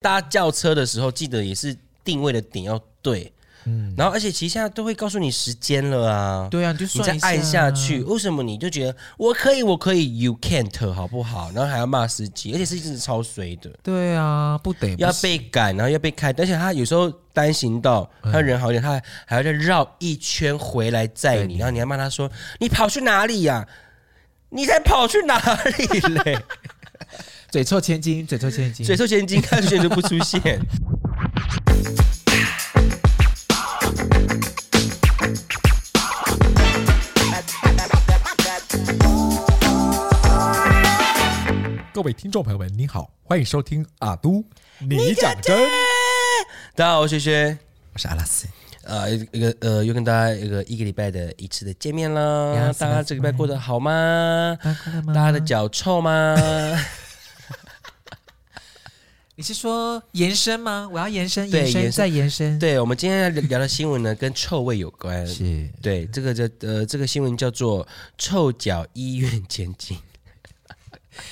[0.00, 3.32] 搭轿车的时候，记得也是定位的点要对。
[3.66, 11.50] 嗯，然后而且其实现在都会告诉你时间了啊，对啊，就你再按下去，为什么你就觉得我可以，我可以，you can't，好不好？
[11.54, 13.70] 然后还要骂司机，而且司机真的超衰的。
[13.82, 22.30] 对啊，不得不要被赶，然后要被开，而且他有时候单行道，他人好一点，他还还要再绕一圈回来载你，然后你还骂他说
[22.60, 23.68] ：“你跑去哪里呀？
[24.48, 25.86] 你才跑去哪里
[26.24, 26.38] 嘞？”
[27.50, 30.60] 嘴臭千金，嘴臭千金，嘴臭千金，看出现就不出现。
[41.92, 44.44] 各位听众朋友们，你好，欢迎收听阿都
[44.78, 45.58] 你讲真。
[46.76, 47.58] 大家好，我是轩轩，
[47.94, 48.46] 我是阿拉斯。
[48.84, 52.72] 呃，一个呃，又跟大家一个一个礼拜的一次的见面啦。
[52.78, 54.56] 大家这个礼拜过得好吗？
[55.08, 56.36] 大家的脚臭吗？
[59.40, 60.86] 你是说延伸吗？
[60.92, 62.58] 我要延伸，延伸再延伸。
[62.58, 65.24] 对，我们今天要聊的新闻呢，跟臭味有关。
[65.26, 69.96] 是对，这个叫呃，这个新闻叫做“臭脚医院千金”。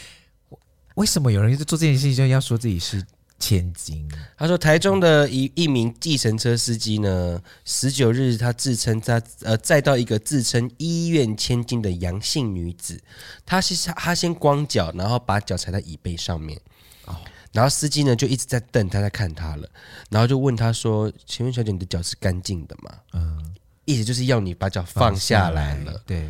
[0.96, 3.04] 为什么有人做这件事情就要说自己是
[3.38, 4.10] 千金？
[4.38, 12.98] 他说，台中的一一名计程车司机呢，十九日他自称他呃载到一个自称医院千金的杨姓女子，
[13.44, 16.62] 他是他先光脚，然后把脚踩在椅背上面，哦，
[17.52, 19.68] 然后司机呢就一直在瞪他，在看他了，
[20.10, 26.00] 然后就问他说：“请问小姐，你的脚是干净的吗？”嗯，意思就是要你把脚放下来了。
[26.06, 26.28] 对，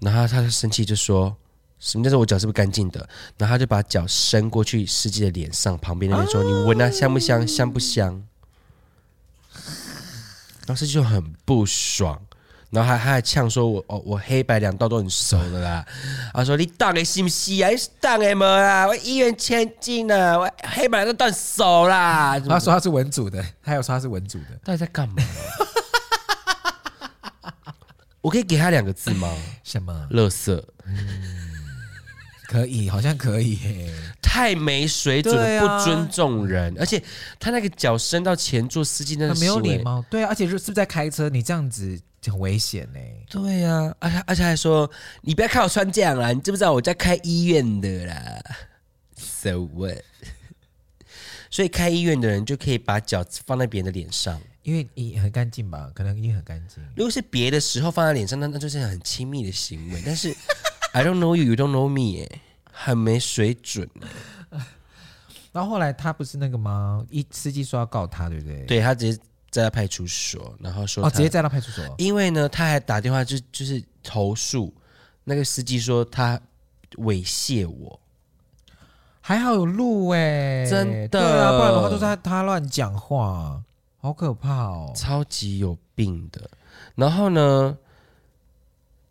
[0.00, 1.36] 然后他就生气就说。
[1.80, 3.06] 什么叫做我脚是不是干净的？
[3.36, 7.46] 然后他就把脚伸过去司机的脸上，旁边那边说：“你闻啊，香不香？
[7.46, 8.24] 香不香？”
[10.64, 12.24] 然后司机就很不爽，
[12.74, 15.84] 然后还还还呛说：“我哦，我黑白两道都很熟的啦。”
[16.34, 17.68] 他说：“你当的是不是啊？
[17.68, 18.44] 你是当的么？
[18.44, 18.86] 啊？
[18.88, 22.38] 我一元千金啊，我黑白两道都很熟啦。
[22.48, 25.14] ”他说他是文组的，他有说他是文组的，到底在干嘛？
[28.20, 29.30] 我可以给他两个字吗？
[29.62, 30.06] 什么？
[30.10, 30.64] 乐色。
[30.86, 31.33] 嗯
[32.46, 33.58] 可以，好像可以。
[34.20, 37.00] 太没水准了，不尊重人，啊、而且
[37.38, 40.04] 他那个脚伸到前座，司机那个没有礼貌。
[40.10, 41.28] 对啊，而且是是不是在开车？
[41.28, 41.96] 你这样子
[42.26, 42.98] 很危险呢。
[43.30, 44.90] 对呀、啊，而且而且还说，
[45.22, 48.42] 你不要看我穿这样啦，你知不知道我在开医院的啦
[49.16, 50.02] ？So what？
[51.48, 55.92] 所以开医院的人就可以把脚放在别人的脸上，因为你很干净吧？
[55.94, 56.82] 可能你很干净。
[56.96, 60.34] 如果是别的时候放在脸上，那那就是很亲密的行为，但是。
[60.94, 62.40] I don't know you, you don't know me，哎，
[62.70, 63.88] 很没水准。
[65.50, 67.04] 然后后来他不是那个吗？
[67.10, 68.60] 一司机说要告他，对不对？
[68.60, 71.84] 对，他直接在派出所，然后说哦，直接在到派出所。
[71.98, 74.72] 因为呢，他还打电话就就是投诉
[75.24, 76.40] 那个司机说他
[76.98, 77.98] 猥亵我。
[79.20, 83.60] 还好有录哎，真的，对啊，不然的话都是他他乱讲话，
[83.98, 86.48] 好可怕哦，超级有病的。
[86.94, 87.76] 然后呢？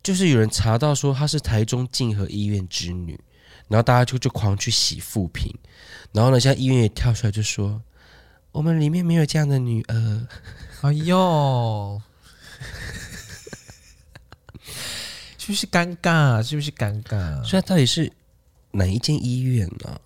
[0.04, 3.18] 就是有人查到说她是台中静和医院之女，
[3.70, 5.50] 然后大家就就狂去洗负评，
[6.12, 7.82] 然后呢，现在医院也跳出来就说
[8.52, 10.28] 我们里面没有这样的女儿。
[10.82, 12.02] 哎呦，
[15.38, 16.44] 是不是尴尬？
[16.44, 17.42] 是不是尴尬？
[17.46, 18.12] 所以到底是
[18.72, 20.02] 哪一间医院呢、啊？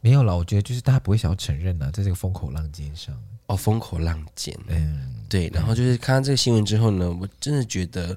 [0.00, 3.20] 没有了，我觉得就是大家不会想要承认呢、啊，在这个风口浪尖上。
[3.46, 5.50] 哦，风口浪尖，嗯，对。
[5.52, 8.16] 然后就是看到这个新闻之后呢，我真的觉得。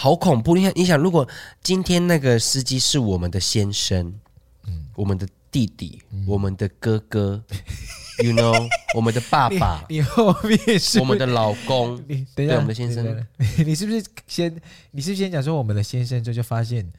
[0.00, 0.56] 好恐怖！
[0.56, 1.28] 你想，你想，如果
[1.62, 4.14] 今天那个司机是我们的先生，
[4.66, 7.44] 嗯，我们的弟弟，嗯、我们的哥哥，
[8.24, 13.26] you know，我们的爸爸， 你，你后面是我们的老公，你等一下，我们的先生，
[13.66, 14.50] 你是不是先？
[14.92, 16.90] 你是不是先讲说我们的先生，就就发现。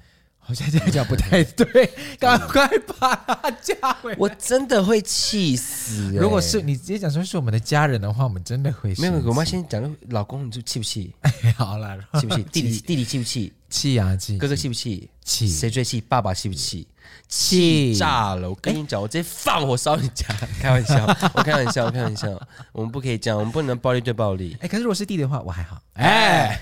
[0.44, 2.68] 好像这样讲不太对， 赶快
[3.00, 4.18] 把他加回来。
[4.20, 6.18] 我真的会气死、欸！
[6.18, 9.02] 如果是你直接讲说是我们的家人的话，我们真的会气。
[9.02, 11.14] 没有，我妈先讲，老公你就气不气？
[11.56, 12.44] 好了， 气不气？
[12.44, 13.54] 弟弟弟弟气不气？
[13.70, 14.38] 气啊气！
[14.38, 15.10] 哥哥气不气？
[15.24, 15.48] 气！
[15.48, 16.02] 谁最气？
[16.02, 16.86] 爸爸气不气？
[17.30, 18.50] 气炸了！
[18.50, 20.26] 我跟你讲，我直接放火烧你家！
[20.60, 22.28] 开玩笑，我开玩笑，我开玩笑。
[22.74, 24.58] 我们不可以这样，我们不能暴力对暴力。
[24.60, 25.82] 哎，可是如果是弟弟的话，我还好。
[25.94, 26.60] 哎。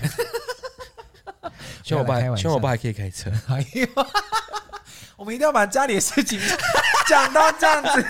[1.90, 3.28] 希望我爸，希望我爸还可以开车。
[3.48, 3.86] 哎呦，
[5.18, 6.38] 我们一定要把家里的事情
[7.08, 8.06] 讲到这样子，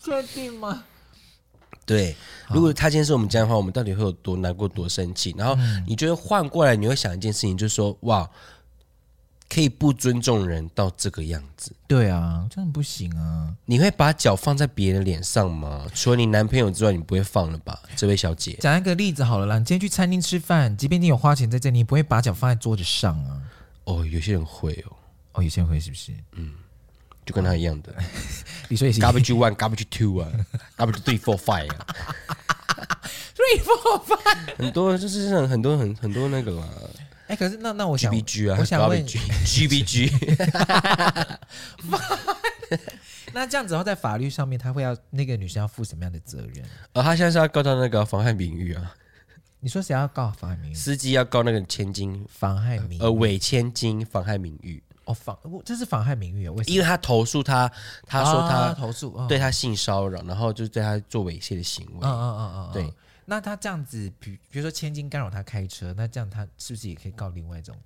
[0.04, 0.84] 确定吗？
[1.86, 2.14] 对，
[2.50, 5.34] 如果他今天是我们家的话，我们到底会有多难过、多生气？
[5.38, 5.56] 然后
[5.86, 8.28] 你觉得换过来，你会想一件事情，就是说，哇。
[9.48, 11.72] 可以不尊重人到这个样子？
[11.86, 13.54] 对啊，这样不行啊！
[13.64, 15.86] 你会把脚放在别人脸上吗？
[15.94, 17.80] 除了你男朋友之外，你不会放了吧？
[17.96, 19.58] 这位小姐，讲一个例子好了啦。
[19.58, 23.40] 你今天去餐厅吃饭，即便你有花钱在这里，你不会把脚放在桌子上啊？
[23.84, 24.96] 哦，有些人会哦。
[25.32, 26.12] 哦，有些人会是不是？
[26.32, 26.52] 嗯，
[27.24, 27.94] 就跟他一样的。
[28.68, 30.30] 你说也是 garbage one, garbage two 啊
[30.76, 31.86] ，garbage three, four, five 啊，
[33.34, 36.68] three, four, five，很多就是很很多很很多那个啦。
[37.28, 40.10] 哎，可是那那我想 B G 啊，我想问 G B G，
[43.32, 46.64] 那这样子的话，在法律上面，他会要那个女生要负什么样的责任？
[46.94, 48.92] 呃，他现在是要告到那个妨害名誉啊。
[49.60, 50.74] 你说谁要告妨害名誉？
[50.74, 54.82] 司机要告那个千金妨害名誉，呃，伪千金妨害名誉。
[55.04, 56.52] 哦，妨，这是妨害名誉啊？
[56.52, 56.74] 为什么？
[56.74, 57.70] 因为他投诉他，
[58.06, 61.98] 他说他、啊、投诉、哦、对他性骚扰，然后就是对他做猥亵的行为。
[62.02, 62.92] 嗯嗯嗯嗯，对。
[63.30, 67.76] 那他这样子，比比如说千金干扰他开车，那这样他是不是也可以告另外一种？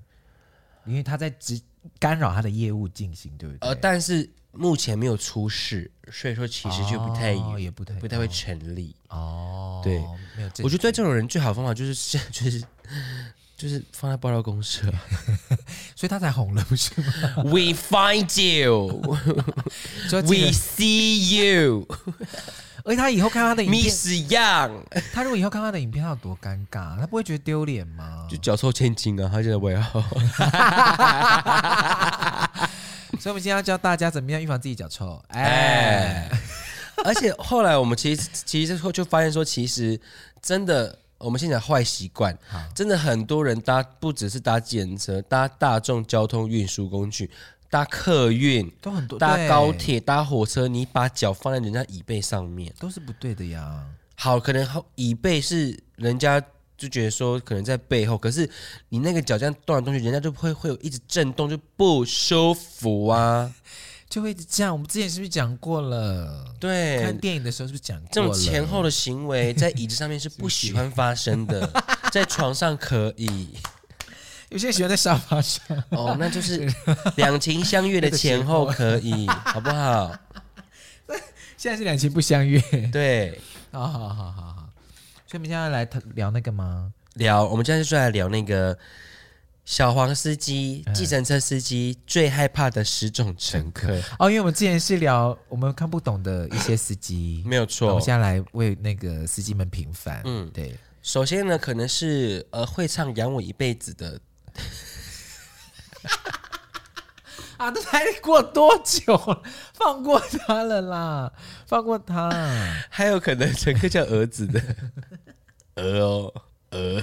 [0.87, 1.61] 因为他在直
[1.99, 3.69] 干扰他的业务进行，对不对？
[3.69, 8.95] 呃，但是目前没有出事，所以说其实就不太、哦、也不太不太会成立。
[9.09, 9.99] 哦，对，
[10.37, 10.51] 没有。
[10.63, 12.63] 我觉得对这种人最好的方法就是就是
[13.57, 14.93] 就是放在爆料公社，
[15.97, 21.89] 所以他才红了，不是吗？We find you，We see you。
[22.85, 24.09] 而且他以后看他的影片，Miss
[25.13, 26.99] 他如果以后看他的影片，他有多尴尬？
[26.99, 28.27] 他不会觉得丢脸吗？
[28.29, 29.29] 就脚臭千金啊！
[29.33, 29.81] 他现在不要。
[33.21, 35.23] 所以，我们今天要教大家怎么样预防自己脚臭。
[35.29, 36.39] 哎，哎
[37.05, 40.01] 而且后来我们其实其实就发现说，其实
[40.41, 42.37] 真的，我们先讲坏习惯，
[42.75, 47.31] 真的很多人搭不只是搭计程车，搭大众交通运输工具。
[47.73, 53.87] 搭客运都很多，搭高铁、搭火车，你把脚放在人家椅背上面，都是不对的呀。
[54.15, 56.39] 好，可能好椅背是人家
[56.77, 58.47] 就觉得说可能在背后，可是
[58.91, 63.51] 你那个脚这样动来动去，人家就会会有一直震动，就不舒服啊，
[64.07, 64.71] 就会一直这样。
[64.71, 66.55] 我们之前是不是讲过了？
[66.61, 68.11] 对，看电影的时候是不是讲过了？
[68.13, 71.83] 这种前后的行为在椅子上面是不喜欢发生的，
[72.13, 73.49] 在床上可以。
[74.53, 76.71] 有些人喜欢在沙发上哦，那就是
[77.17, 80.15] 两情相悦的 前后可以，好不好？
[81.57, 82.61] 现在是两情不相悦，
[82.93, 83.41] 对，
[83.71, 84.69] 好好好好好。
[85.27, 86.93] 所以我们现在来聊那个吗？
[87.15, 88.77] 聊，我们现在就来聊那个
[89.65, 93.99] 小黄司机、计程车司机最害怕的十种乘客。
[94.19, 97.89] 哦，因为我们之前是聊我们看不懂的一些司机，没有错。
[97.89, 100.21] 我们现在来为那个司机们平反。
[100.27, 100.77] 嗯，对。
[101.01, 104.21] 首先呢，可能是呃会唱养我一辈子的。
[107.59, 107.71] 啊！
[107.71, 109.43] 这才过多久了？
[109.75, 111.33] 放过他了啦，
[111.67, 112.29] 放过他。
[112.91, 114.61] 还有可能乘客叫儿子的
[115.77, 116.35] 鹅哦，
[116.71, 117.01] 鹅。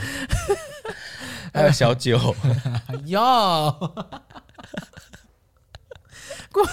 [1.53, 2.35] 还有小九
[3.07, 3.93] 哟。
[6.51, 6.65] 过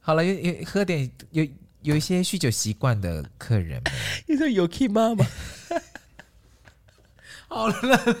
[0.00, 1.46] 好了，有有喝点有
[1.82, 3.92] 有一些酗酒习惯的客人们。
[4.26, 5.24] 你说有 K 妈妈？
[7.48, 8.16] 好了。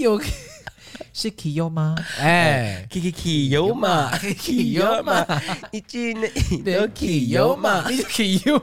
[0.00, 0.20] 有
[1.12, 1.94] 是 Kiyo 吗？
[2.20, 5.26] 哎，Kiki Kiyo 嘛，Kiyo 嘛，
[5.72, 6.22] 一句呢
[6.64, 8.58] 都 Kiyo 嘛， 你 Kiyo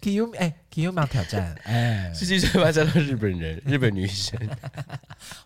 [0.00, 4.38] me，Kiyo 哎，Kiyo 嘛挑战，哎，十七岁吧，找到日本人，日本女生。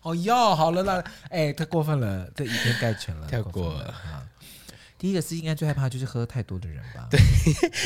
[0.01, 3.81] 哦哟，好了啦，哎，太过分了，这以偏概全了，太过。
[5.03, 7.09] 第一个是应该最害怕就是喝太多的人吧？
[7.11, 7.19] 对，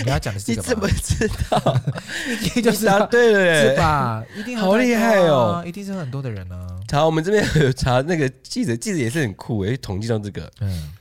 [0.06, 0.62] 你要讲的是这个。
[0.62, 1.82] 你怎么知道？
[2.30, 4.24] 一 听就是答 对了，是吧？
[4.36, 5.64] 一定好厉害哦！
[5.66, 6.56] 一定是很多的人呢。
[6.92, 10.48] 好，我们这边有查那个记者，记者也是很酷诶，统计到这个。
[10.60, 10.94] 嗯，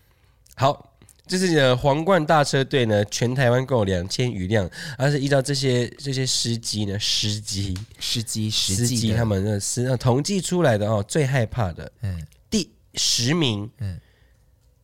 [0.54, 0.96] 好，
[1.26, 14.00] 就是呃皇冠大车队呢，全台湾共有两千余辆，而是依照这些这些司机呢，司机司机司机他们的司统计出来的哦，最害怕的，嗯，第十名，嗯。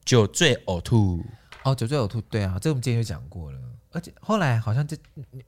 [0.04, 1.24] 酒醉呕吐
[1.64, 3.58] 哦，酒醉呕吐，对啊，这个我们之前就讲过了，
[3.92, 4.96] 而且后来好像这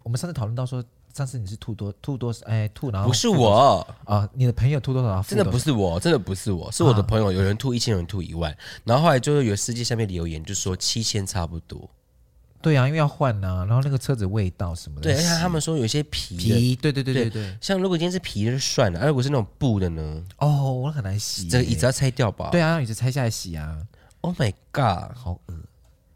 [0.03, 0.83] 我们上次讨论到说，
[1.13, 2.45] 上次你是吐多吐多少？
[2.47, 5.23] 哎，吐然后不是我啊、哦，你的朋友吐多少？
[5.23, 11.91] 真的不是我，真的不是我，是我的朋友，有人吐一千，有人吐一万，然后后来就是有司机下面留言就说七千差不多，
[12.63, 20.25] 对啊，因为要换呐、啊，然后那个车子味道什么的，对，而且他们说有些皮皮，对对对对对，对，像如果今天是皮的就算了，而如果是那种布的呢？
[20.39, 22.51] 哦，我很难洗，这个椅子要拆掉吧？
[22.53, 23.79] 对啊，让椅子拆下来洗啊。
[24.25, 25.55] Oh my god，好恶，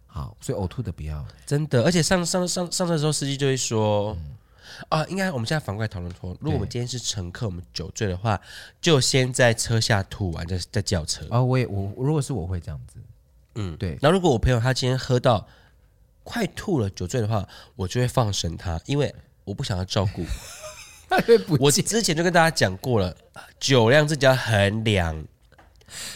[0.07, 1.83] 好，所以呕吐的不要，真的。
[1.83, 4.37] 而且上上上上车的时候，司机就会说，嗯、
[4.89, 8.41] 啊，应该我们现在反过来讨论说，如果我们今天是乘客，我们酒醉的话，
[8.81, 11.27] 就先在车下吐完，再再叫车。
[11.29, 12.99] 哦，我也我如果是我会这样子，
[13.57, 13.99] 嗯，对。
[14.01, 15.47] 那如果我朋友他今天喝到
[16.25, 17.47] 快吐了，酒醉的话，
[17.77, 20.25] 我就会放生他，因为我不想要照顾。
[21.61, 23.15] 我之前就跟大家讲过了，
[23.61, 25.27] 酒量自己要衡量。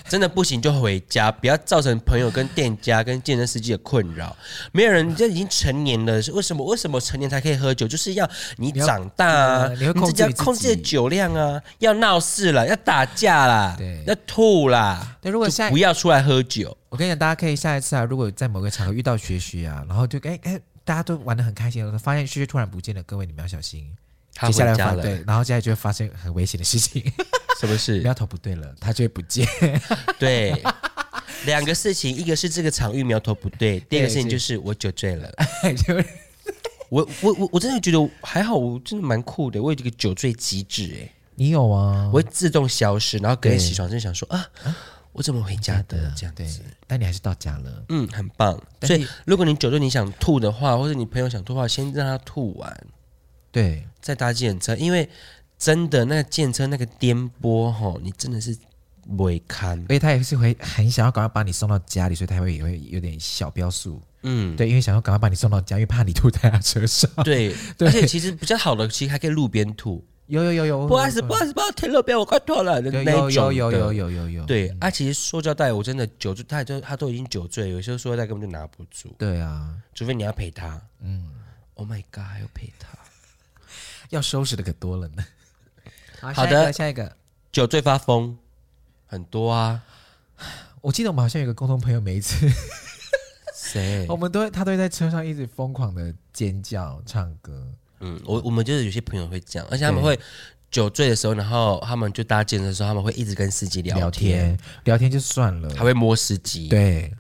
[0.09, 4.37] 真的不行就回家，不要造成朋友跟店家跟健身司机的困扰。
[4.73, 6.65] 没有人，这已经成年了，为什么？
[6.67, 7.87] 为什么成年才可以喝酒？
[7.87, 15.19] 就是要你长大啊，你，要你，你自己要控制酒量啊，要闹事了，要打架啦，对，要吐啦。
[15.21, 16.77] 对，如果下不要出来喝酒。
[16.89, 23.87] 我跟你讲，大家可以下一次啊，如果在某个场合遇到学学啊，然后就哎哎，大家都玩的很开心，发现学学突然不见了，各位你们要小心。
[24.35, 27.03] 他回来了，对，然后接下来就会发生很危险的事情。
[27.61, 28.01] 什么事？
[28.01, 29.47] 苗头不对了，他就会不见。
[30.19, 30.53] 对，
[31.45, 35.31] 两个事情，一个是这个场域苗头不对， 第二个事情就是我酒醉了。
[36.89, 41.13] 我我我我真的觉得还好，我真的蛮酷的，我有这个酒醉机制哎。
[41.35, 42.11] 你有啊？
[42.13, 44.47] 我会自动消失，然后隔天起床就想说啊，
[45.13, 46.61] 我怎么回家的这样子？
[46.87, 48.61] 但你还是到家了，嗯，很棒。
[48.83, 52.87] 所以如果你酒醉你想吐的话，或者你朋友想吐的话，先让他吐完。
[53.53, 55.09] 对，再搭计程车，因为
[55.59, 58.57] 真的那个计程车那个颠簸吼，你真的是
[59.17, 59.77] 不会看。
[59.87, 64.03] 所以他也是会很想要赶快把你送到家里，所以他会也会有点小飙速。
[64.23, 67.11] 嗯，对，因为想要赶快把你送到家，因为怕你吐在他车上。
[67.25, 70.05] 对， 对，而且其实比较好的，其实还可以路边吐。
[70.29, 72.81] 有有有有，不好意思，不好意思，不好意思，停路边，我快吐了。
[72.81, 74.47] 有有有有有有有有。
[74.47, 79.15] 对，啊，其实塑胶袋我真的酒醉，他就他都已经酒醉，有时候塑胶袋根本就拿不住。
[79.19, 80.81] 对啊，除非你要陪他。
[81.01, 81.29] 嗯
[81.75, 82.97] ，Oh my God，要陪他。
[84.13, 85.25] 要收拾的可多了呢。
[86.35, 87.17] 好的，下一个
[87.51, 88.37] 酒醉发疯，
[89.07, 89.83] 很多啊。
[90.81, 92.49] 我记得我们好像有个共同朋友，每一次
[93.55, 97.67] 谁， 我们都会他都会在车上一直疯狂的尖叫、唱歌。
[98.01, 100.19] 嗯，我我们就是有些朋友会这样，而且他们会。
[100.73, 107.13] 酒醉的时候，然后他们就搭计程车的时候，他们会一直跟司机聊天，聊天，聊天就算了，还会摸司机，对，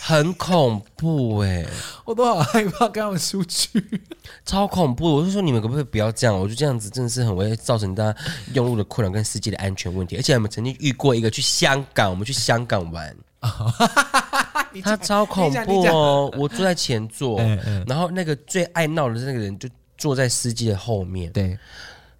[0.00, 1.66] 很恐怖哎，
[2.04, 3.84] 我都好害怕跟他们出去，
[4.46, 5.16] 超恐怖！
[5.16, 6.38] 我就说你们可不可以不要这样？
[6.38, 8.18] 我就这样子真的是很会造成大家
[8.54, 10.16] 用路的困扰跟司机的安全问题。
[10.16, 13.16] 而且我们曾经遇过一个去香港，我们去香港玩，
[14.80, 16.32] 他超恐怖哦！
[16.38, 19.68] 我坐在前座， 嗯嗯，然后那个最爱闹的那个人就
[19.98, 21.58] 坐在司机的后面，对。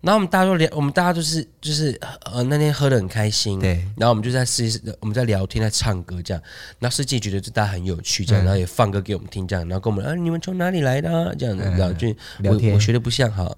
[0.02, 3.74] 然后我们大家都聊，我们大家都是就是呃那天喝的很开心，对。
[3.96, 6.42] 然后我们就在司机，我们在聊天，在唱歌这样。
[6.80, 9.66] 然后司机觉得这大家很有趣，这样，然后也放歌给我们听，这样。
[9.68, 11.34] 然后跟我们啊，你们从哪里来的？
[11.38, 12.08] 这样子，然后就
[12.42, 12.74] 聊天。
[12.74, 13.48] 我学的不像哈，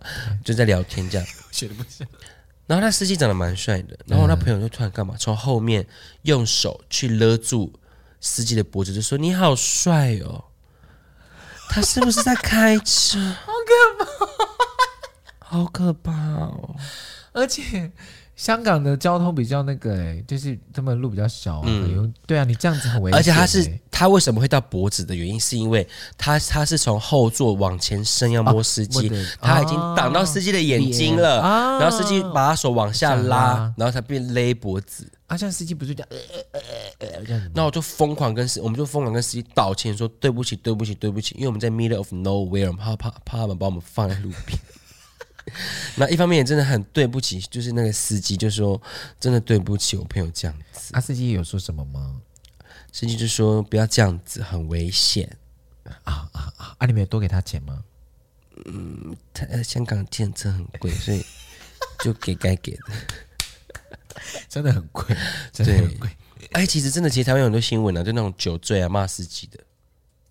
[0.45, 1.27] 就在聊天这样。
[1.51, 2.07] 学的不像。
[2.67, 5.15] 然后那司机长得蛮帅的，然后那朋友就突然干嘛？
[5.19, 5.87] 从后面
[6.23, 7.73] 用手去勒住
[8.21, 10.45] 司机的脖子，就说：“你好帅哦！”
[11.69, 13.19] 他是不是在开车？
[13.45, 13.53] 好
[13.99, 14.11] 可怕！
[15.55, 16.75] 好可怕哦！
[17.33, 17.89] 而且
[18.35, 23.17] 香港的交通比较那个哎，就是他们路比较小，嗯，对啊，你这样子很危险。
[23.17, 25.87] 而且他是他为什么会到脖子的原因，是因为
[26.19, 29.09] 他他是从后座往前伸要摸司机，
[29.41, 35.09] 他已经挡到司机的眼睛了，啊然后司机把他手往下拉，然后他变勒脖子。
[35.29, 36.19] 啊，像司机不是这样，呃
[36.53, 36.61] 呃
[36.99, 37.49] 呃呃这样子。
[37.55, 44.59] 那我就疯狂跟司，我们就疯狂跟司机道歉，说对不起，对不起，对不起，因为我们在 middle of nowhere，我们怕怕怕他们把我们放在路边。
[45.97, 48.81] 那一方面也真的很对不起，就是那个司机就说
[49.21, 50.95] 真的对不起我朋友这样子。
[50.95, 52.21] 啊，司机有说什么吗？
[52.93, 55.37] 司机就说不要这样子，很危险
[56.05, 56.77] 啊啊啊！
[56.79, 57.85] 啊，你没有多给他钱吗？
[58.67, 61.25] 嗯，他香港建车很贵，所以
[62.03, 62.83] 就给该给的。
[64.49, 65.05] 真的很贵，
[65.53, 66.09] 真的很贵。
[66.53, 69.59] 哎，其实真的，其实台湾有很多新闻啊，就那种酒醉啊骂司机的。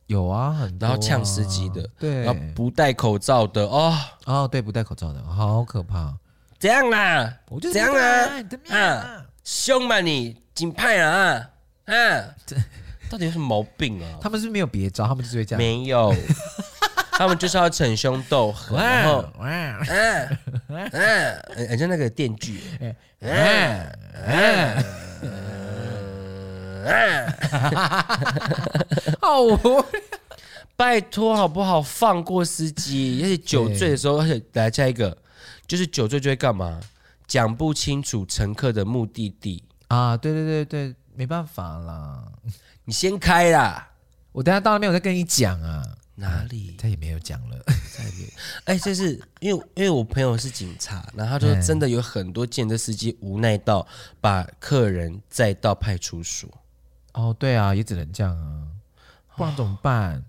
[0.08, 3.98] 有啊，很多啊，然后呛司机的，对，然后不戴口罩的，哦。
[4.26, 6.14] 哦，对，不戴口罩的，好可怕。
[6.60, 8.30] 这样啦，我就这样啊，
[8.70, 11.50] 啊，凶嘛你，警派啊，
[11.86, 11.94] 啊，
[12.46, 12.56] 这
[13.10, 14.18] 到底有什么毛病啊？
[14.22, 16.14] 他们是没有别招，他们就是会这样，没有，
[17.12, 20.40] 他们就是要逞凶斗狠，然后，嗯嗯
[20.92, 22.96] 嗯，好像那个电锯，嗯
[24.26, 24.84] 嗯。
[29.22, 29.86] 好无聊，
[30.76, 31.82] 拜托好不好？
[31.82, 35.18] 放过司机，而且酒醉的时候，而且来下一个，
[35.68, 36.80] 就是酒醉就会干嘛？
[37.26, 40.18] 讲不清楚乘客的目的地啊！
[40.18, 42.24] 对对对对，没办法啦，
[42.86, 43.92] 你先开啦，
[44.32, 45.84] 我等下到那边我再跟你讲啊。
[46.16, 46.76] 哪里？
[46.78, 48.28] 他也没有讲了，再没有。
[48.66, 53.88] 哎，这是因为因为我朋友是警察，然后他就真的有很多计程车司机无奈到
[54.22, 56.48] 把客人载到派出所。
[57.14, 58.68] 哦，对啊，也只能这样啊，
[59.36, 60.16] 不然怎么办？
[60.18, 60.24] 哦、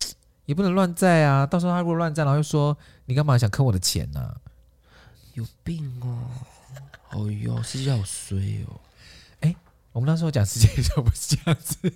[0.46, 1.44] 也不能乱在啊！
[1.44, 4.36] 到时候他如果乱在，然后又说你干嘛想坑我的钱呢、啊？
[5.34, 6.28] 有病哦！
[7.10, 8.80] 哦哟，世界好衰哦！
[9.40, 9.54] 哎，
[9.92, 11.92] 我们那时候讲世界 就不是这样子的，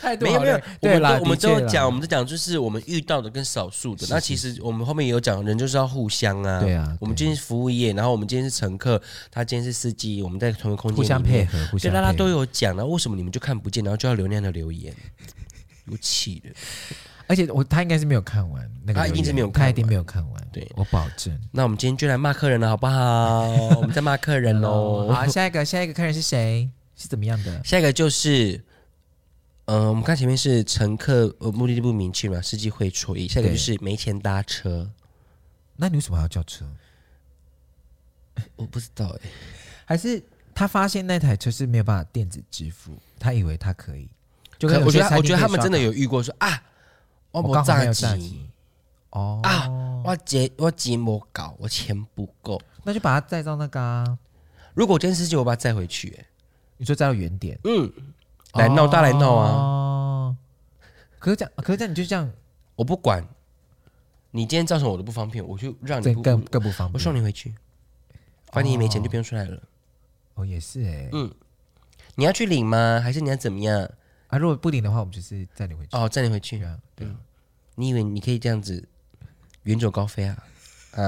[0.00, 4.06] 太多没有没有，我对啦，们我们都讲，我们都讲就是我们遇到的跟少数的。
[4.08, 6.60] 那其实我们后面也有讲，人就是要互相啊。
[6.60, 9.00] 对啊我们今天是服务业，然后我们今天是乘客，
[9.30, 14.94] 他今天是司机，我们在同一个空间互相配合，互相对，大家都有讲，那为什么你们就看不见，然后就要留那样的留言？
[15.86, 16.48] 有气的。
[17.26, 21.38] 而且我他应该是没有看完那个，他一定是没有看完他一定没有看完，对我保证。
[21.52, 23.46] 那我们今天就来骂客人了，好不好？
[23.76, 25.12] 我们在骂客人喽。
[25.12, 26.68] 好，下一个下一个客人是谁？
[26.96, 27.62] 是怎么样的？
[27.64, 28.62] 下一个就是，嗯、
[29.70, 33.28] 呃，我们看前面是乘客呃目的地不明确嘛，司机会错意。
[33.28, 34.90] 下一个就是没钱搭车，
[35.76, 36.66] 那你为什么还要叫车？
[38.56, 39.30] 我不知道哎、
[39.84, 40.20] 还是
[40.52, 44.08] 他发现那台车是没有办法电子支付，他以为他可以？
[44.58, 46.60] 就跟可我觉得我觉得他们真的有遇过说啊，
[47.30, 48.28] 我我刚好没有炸炸鸡。
[48.28, 48.50] 鸡
[49.10, 49.38] 哦。
[49.44, 49.68] 啊，
[50.04, 52.60] 我节我节没搞，我钱不够。
[52.82, 54.18] 那就把它载到那个啊，
[54.74, 56.26] 如果我今天司机，我把他载回去、欸，
[56.76, 57.92] 你说载到原点，嗯，
[58.54, 59.50] 来闹大来闹啊！
[59.52, 60.36] 哦。
[61.18, 62.30] 可是这样，可是这样你就这样，
[62.76, 63.22] 我不管，
[64.30, 66.94] 你今天造成我的不方便，我就让你不，更更不方便。
[66.94, 67.54] 我送你回去，
[68.52, 69.62] 反正你没钱就不用出来了。
[70.34, 71.30] 哦，也是哎，嗯，
[72.14, 73.00] 你要去领吗？
[73.02, 73.88] 还是你要怎么样？
[74.28, 75.96] 啊，如果不领的话，我们就是载你回去。
[75.96, 76.66] 哦，载你回去对。
[76.66, 77.14] 啊，对啊，
[77.74, 78.88] 你以为你可以这样子
[79.64, 80.36] 远走高飞啊？
[80.92, 81.04] 啊，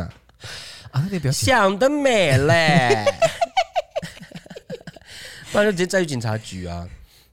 [0.91, 3.07] 啊，那个表情想得美嘞！
[5.51, 6.87] 不然就直接再去警察局啊。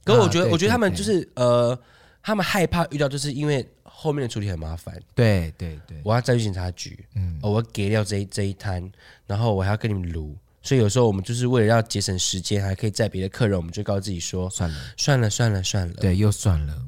[0.09, 1.79] 可是我觉得，啊我觉得他们就是呃，
[2.21, 4.99] 他们害怕遇到，就是因为后面的处理很麻烦。
[5.13, 8.91] 对对对，我要再去警察局，嗯，哦，我要给掉这一这一摊，
[9.27, 10.35] 然后我还要跟你们撸。
[10.61, 16.81] 所以有时候我们就是为了要节省时间，还可以载别的客人，我们就告诉自己说，算了，算了算了算了，对，又算了，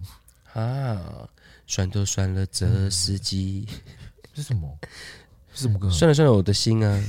[0.54, 1.28] 啊，
[1.66, 3.66] 算都算了，这司机，
[4.36, 4.78] 这是什么？
[5.54, 5.90] 是什么歌？
[5.90, 7.04] 算了算了，我的心啊。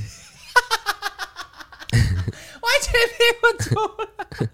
[1.97, 3.75] 完全听不出
[4.43, 4.49] 来。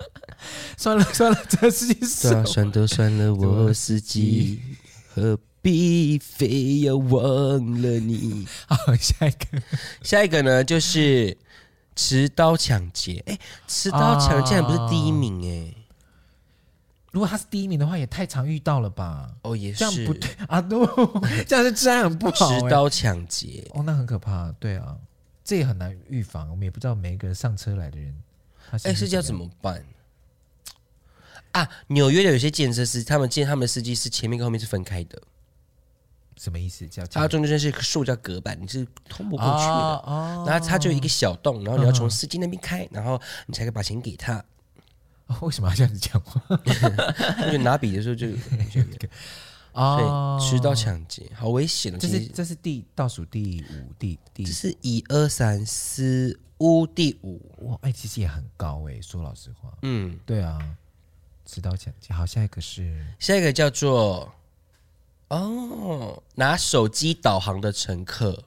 [0.77, 4.59] 算 了算了，这事情是对啊，算都算了，我司机，
[5.13, 7.21] 何必非要忘
[7.81, 8.47] 了你？
[8.67, 9.61] 好，下一个，
[10.01, 11.37] 下一个呢，就是
[11.95, 13.21] 持刀抢劫。
[13.27, 15.73] 哎，持刀抢劫竟然不是第一名哎、
[17.11, 19.29] 如果他是第一名的话，也太常遇到了吧？
[19.41, 20.85] 哦，也是这样不对啊，都
[21.45, 22.61] 这样是治安很不好、欸。
[22.61, 24.49] 持刀抢劫，哦，那很可怕。
[24.53, 24.95] 对啊，
[25.49, 26.47] 这也很难预防。
[26.51, 28.13] 我们也不知道每一个上车来的人，
[28.69, 29.83] 他哎，是要怎么办？
[31.53, 35.19] 啊，纽约的有些建设司，他们建他们的司机是前面跟后面是分开的，
[36.37, 36.87] 什么意思？
[36.87, 39.73] 叫它中间是个塑胶隔板，你是通不过去的。
[39.73, 44.35] 哦然后它就有一个小洞，然后你要从司机那边开，然后你才可以把钱给他。
[45.25, 46.39] 哦 为什么要这样子讲话？
[47.51, 48.27] 就拿笔的时候就，
[49.73, 51.97] 哦所以持刀抢劫，好危险哦！
[51.99, 60.59] 这是这是第倒数第五第第这是一二三四五第五，哇，哎、其实也很高哎、说老实话，嗯，对啊，
[61.45, 62.13] 持刀抢劫。
[62.13, 64.33] 好，下一个是下一个叫做
[65.29, 68.43] 哦，拿手机导航的乘客，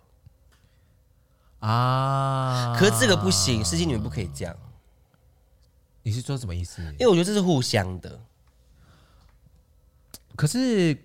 [1.60, 4.56] 啊，可是这个不行，司机你们不可以这样，
[6.02, 6.82] 你是说什么意思？
[6.98, 8.20] 因为我觉得这是互相的。
[10.34, 10.96] 可是，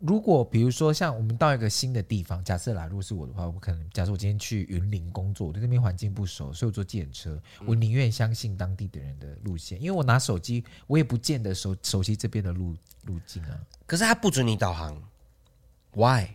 [0.00, 13.60] 如果比如说像我们到一个新的地方，假设啦，如果是我的话，我可能假设我今天去云林工作，我对那边环境不熟，所以我坐计程车，我宁愿相信当地的人的路线，因为我拿手机，我也不见得熟熟悉这边的路路径啊。
[13.86, 15.00] 可是他不准你导航
[15.92, 16.28] ，Why？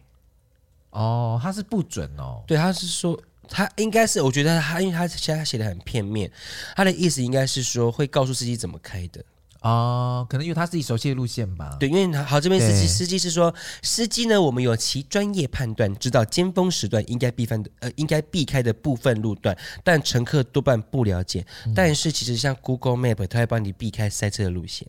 [0.91, 2.43] 哦，他是不准哦。
[2.45, 6.31] 对，他是说他应该是，我觉得他因为他现在他写的很片面，
[6.75, 9.25] 他的意思应该是说会告诉司机怎么开的。
[9.65, 11.75] 哦，可能因为他自己熟悉的路线吧。
[11.79, 13.51] 对，因为好这边司机司机是说，
[13.81, 21.43] 司机呢，我们有其专业判断，知道尖峰时段应该避翻的呃应该避开的部分路段，但乘客多半不了解。
[21.65, 24.87] 嗯但是其实像 Google Map，它会帮你避开塞车的路线。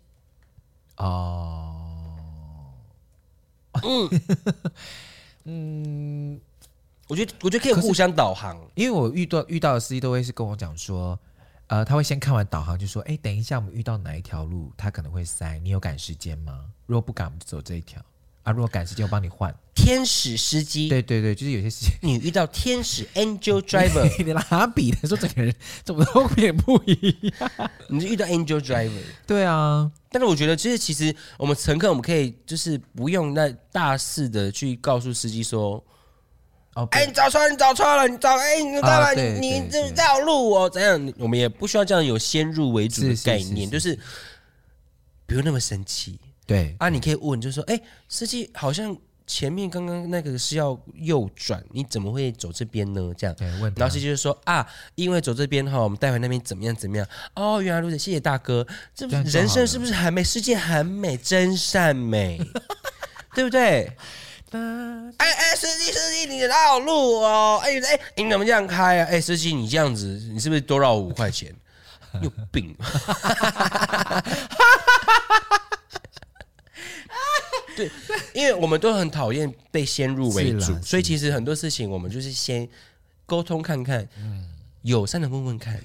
[0.98, 1.74] 哦，
[3.82, 4.10] 嗯
[5.44, 6.40] 嗯，
[7.08, 8.60] 我觉得我觉得可以互相导航。
[8.74, 11.18] 因为我遇到遇到的司机都会是跟我讲说，
[11.68, 16.66] 呃，他会先看完导航就说，哎，等一下我们遇到哪一条路，他可能会塞，你有赶时间吗？
[16.86, 18.00] 如果不赶，我们就走这一条
[18.44, 18.52] 啊。
[18.52, 19.52] 如果赶时间，我帮你换。
[19.74, 27.70] 天使司机，对对对，就是有些事情，你遇到天使 Angel Driver， 你拿笔的说整个人怎么都变不一样。
[27.88, 29.02] 你就遇到 Angel Driver。
[29.26, 35.84] 对啊，但是我觉得，其实其实我们乘客我们可以就是不用那大肆的去告诉司机说，
[36.76, 39.06] 哦，哎，你找错了，你找错了，你找哎，你知道吗？
[39.06, 41.12] 啊你你绕路哦，怎样？
[41.18, 43.98] 我们也不需要这样有先入为主的是是概念，是是就是
[45.26, 46.90] 不用那么生气对啊。
[46.90, 48.94] 你可以问，就是说，哎，司机好像
[49.26, 53.10] 前面刚刚那个是要右转，你怎么会走这边呢？
[53.16, 54.64] 这样，对，问然后司机就说啊，
[54.96, 57.08] 因为走这边哈，我们待会那边怎么样怎么样？
[57.34, 58.66] 哦，原来如此，谢谢大哥。
[58.94, 60.22] 这人生是不是很美？
[60.22, 62.38] 世界很美，真善美，
[63.34, 63.90] 对不对？
[65.18, 67.60] 哎哎，司机司机，你绕路哦！
[67.62, 69.08] 哎哎，你怎么这样开啊？
[69.10, 71.54] 哎，司机你这样子，你是不是多绕五块钱？
[72.22, 72.74] 有病！
[77.76, 77.90] 对，
[78.32, 82.66] 因为我们都很讨厌被先入为主，所以其实很多事情我们就是先
[83.26, 84.48] 沟通看看，嗯，
[84.82, 85.78] 友善的问问看，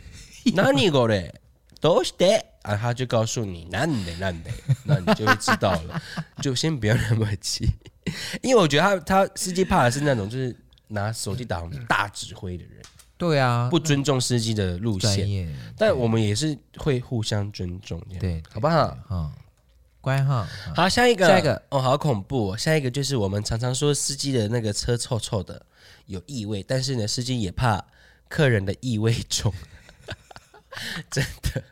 [0.56, 1.34] 哪里过嘞？
[1.82, 2.26] 都是的
[2.62, 4.52] 啊，他就告诉你难的难的，
[4.86, 6.02] 那你就会知道了，
[6.42, 7.68] 就先不要那么急，
[8.42, 10.56] 因为我觉得他他司机怕的是那种就是
[10.88, 12.82] 拿手机打大指挥的人，
[13.18, 18.98] 对啊，不尊重司机的路线，但我们也是会互相尊重，对，好不好？
[19.10, 19.32] 嗯。
[20.04, 21.62] 乖哈，好，下一个，下一个。
[21.70, 22.58] 哦，好恐怖哦！
[22.58, 25.64] 下一个就是我们常常说司机的那个车臭臭的，
[26.08, 27.86] 有异味，但是呢，司机也怕
[28.28, 29.54] 客人的异味重，
[31.12, 31.64] 真的，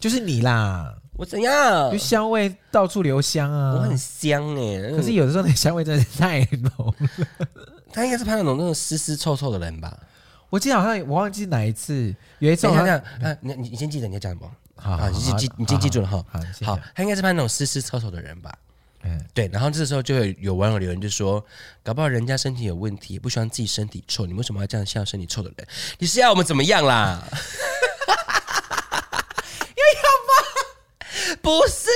[0.00, 1.90] 就是你啦，我怎样？
[1.92, 7.08] 就香味到处留香啊，我很香哎，可是有的时候那香味真的是太浓了，
[7.92, 9.96] 他应该是怕那种那种湿湿臭臭的人吧？
[10.50, 14.50] 我记得好像我忘记哪一次，有一次好像，啊，你你你先记得你要讲什么？
[14.76, 16.24] 好，你记记，你先记住了哈。
[16.64, 18.52] 好，他应该是怕那种湿湿臭臭的人吧？
[19.04, 19.48] 嗯，对。
[19.52, 21.44] 然后这时候就会有网友留言就说
[21.84, 25.66] ：“搞不好人家身体有问题，也不希望自己身体臭，你为什么要这样笑身体臭的人？
[25.98, 27.22] 你是要我们怎么样啦？”
[31.40, 31.88] 不是，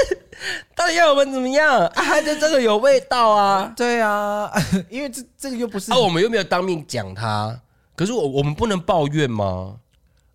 [0.74, 2.20] 到底要我们怎么样啊？
[2.20, 3.72] 这这个有味道啊！
[3.76, 4.50] 对啊，
[4.88, 7.60] 因为这这个又不是啊，我们又没有当面讲他，
[7.96, 9.76] 可是我我们不能抱怨吗？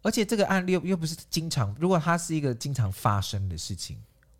[0.01, 3.97] 而且这个案例又又不是经常，如果它是一个经常发生的事情，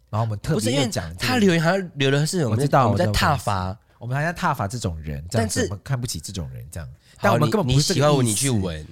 [0.10, 6.89] 然后我们特别讲，他留言好像留的是我们知道我们在挞伐，我们还在挞伐这种人，这样子我们看不起这种人，这样。
[7.22, 8.86] 但我们根本不是喜欢你去闻，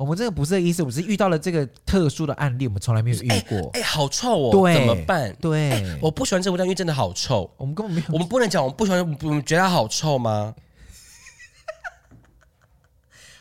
[0.00, 3.68] 我们这个不是这个意思，我们是遇到了这个特殊的案例，我们从来没有遇过。
[3.74, 5.36] 哎，好臭哦，对，怎么办？
[5.38, 7.52] 对，我不喜欢这味道，因为真的好臭。
[7.58, 10.54] 我们根本没有，我们不能讲我们不喜欢，我们觉得它好臭吗？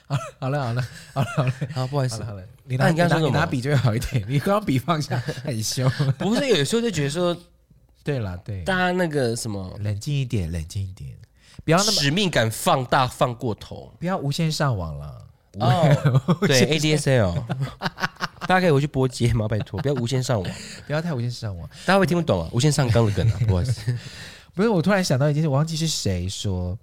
[0.37, 2.43] 好了好了好了好了好，不好意思好了。
[2.65, 5.89] 你拿你刚刚说你拿笔就会好一点，你刚刚笔放下很凶。
[6.17, 7.37] 不是，有时候就觉得说，
[8.03, 11.17] 对了，对，大家那个什么，冷静一点，冷静一点，
[11.63, 15.28] 不要那么使命感放大放过头，不要无限上网了。
[15.59, 17.43] 哦，对，ADSL，
[18.41, 19.47] 大家可以回去播接吗？
[19.47, 20.51] 拜托， 不要无线上网，
[20.85, 22.49] 不要太无线上网，大家会听不懂啊。
[22.51, 23.97] 无线上纲的梗啊， 不好意思，
[24.53, 26.77] 不是，我突然想到一件事，我忘记是谁说。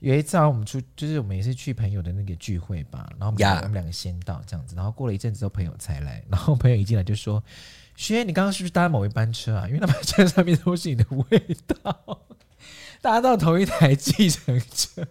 [0.00, 7.44] 有一次啊，我们出就是我们也是去朋友的那个聚会吧，然后我们两个，我们两个先到这样子，然后过了一阵子之后朋友才来，然后朋友一进来就说
[7.96, 9.66] ：“轩，你刚刚是不是搭某一班车啊？
[9.68, 11.38] 因为那班车上面都是你的味
[11.82, 12.22] 道，
[13.02, 15.06] 搭到同一台计程车。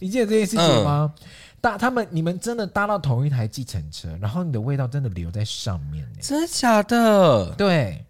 [0.00, 1.14] 你记得这件事情吗？
[1.20, 1.26] 嗯、
[1.60, 7.54] 搭他们你们真的搭到同一台计程车，然后你的味道真的留在上面，真的假的？
[7.56, 8.04] 对，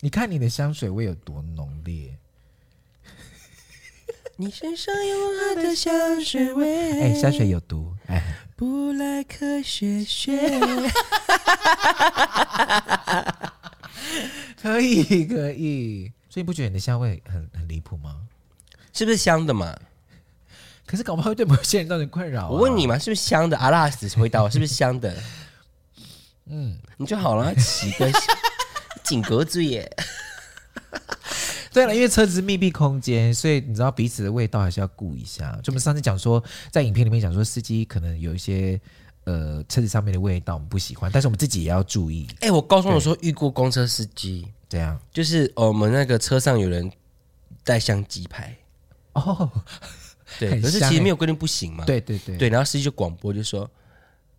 [0.00, 2.16] 你看你的香水味有多浓烈。
[4.36, 8.22] ”你身上有我的香水味，哎，香水有毒，哎，
[8.56, 10.58] 不来科学学，
[14.62, 18.16] 可以可以，所以不觉得你的香味很很离谱吗？
[18.94, 19.78] 是不是香的嘛？
[20.90, 22.50] 可是搞不好会对某些人造成困扰。
[22.50, 23.56] 我问你嘛，是不是香的？
[23.56, 25.14] 阿拉斯回答我，是不是香的？
[26.46, 28.10] 嗯，你就好了，奇怪，
[29.04, 29.88] 紧格子耶。
[31.72, 35.56] 对了，因为车子是密闭空间，所以你知道彼此的味道还是要顾一下。
[35.62, 38.80] 就我们上次讲说，在影片里面讲说，司机可能有一些
[39.22, 42.26] 呃车子上面的味道我们不喜欢，但是我们自己也要注意。
[42.40, 46.90] 哎，我高中的时候遇过公车司机，这样就是我们那个车上有人
[47.62, 48.56] 带香鸡排
[49.12, 49.48] 哦，
[50.38, 51.84] 对，可是其实没有规定不行嘛。
[51.84, 52.36] 对对对。
[52.36, 53.68] 对，然后司机就广播就说：“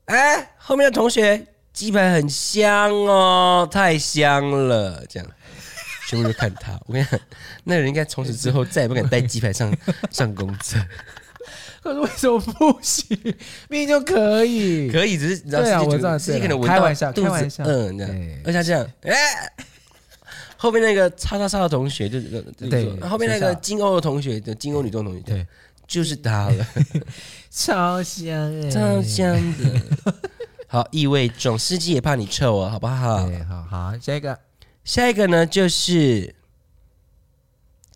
[0.05, 5.29] 哎，后面的同学鸡排很香哦，太香了。”这样。
[6.07, 7.17] 全部就看他，我跟你讲，
[7.63, 9.73] 那个人应该从此之后再也不敢带鸡排上
[10.11, 10.77] 上公车。
[11.81, 13.17] 可是为什么不行？
[13.69, 19.51] 明明就可以，可以，只是你知道，对啊，我知道，自己可能开玩笑，开玩笑，嗯，这样，而且这样，哎，
[20.57, 25.47] 后面那个叉叉叉的同学就是对，后面那个金欧的同学的金欧女中同学，对，
[25.91, 26.65] 就是他了，
[27.51, 29.81] 超香哎，超香的，
[30.65, 33.29] 好，异味重，司机也怕你臭啊，好不好？
[33.49, 34.39] 好好，下一个。
[34.85, 36.33] 下一个呢，就是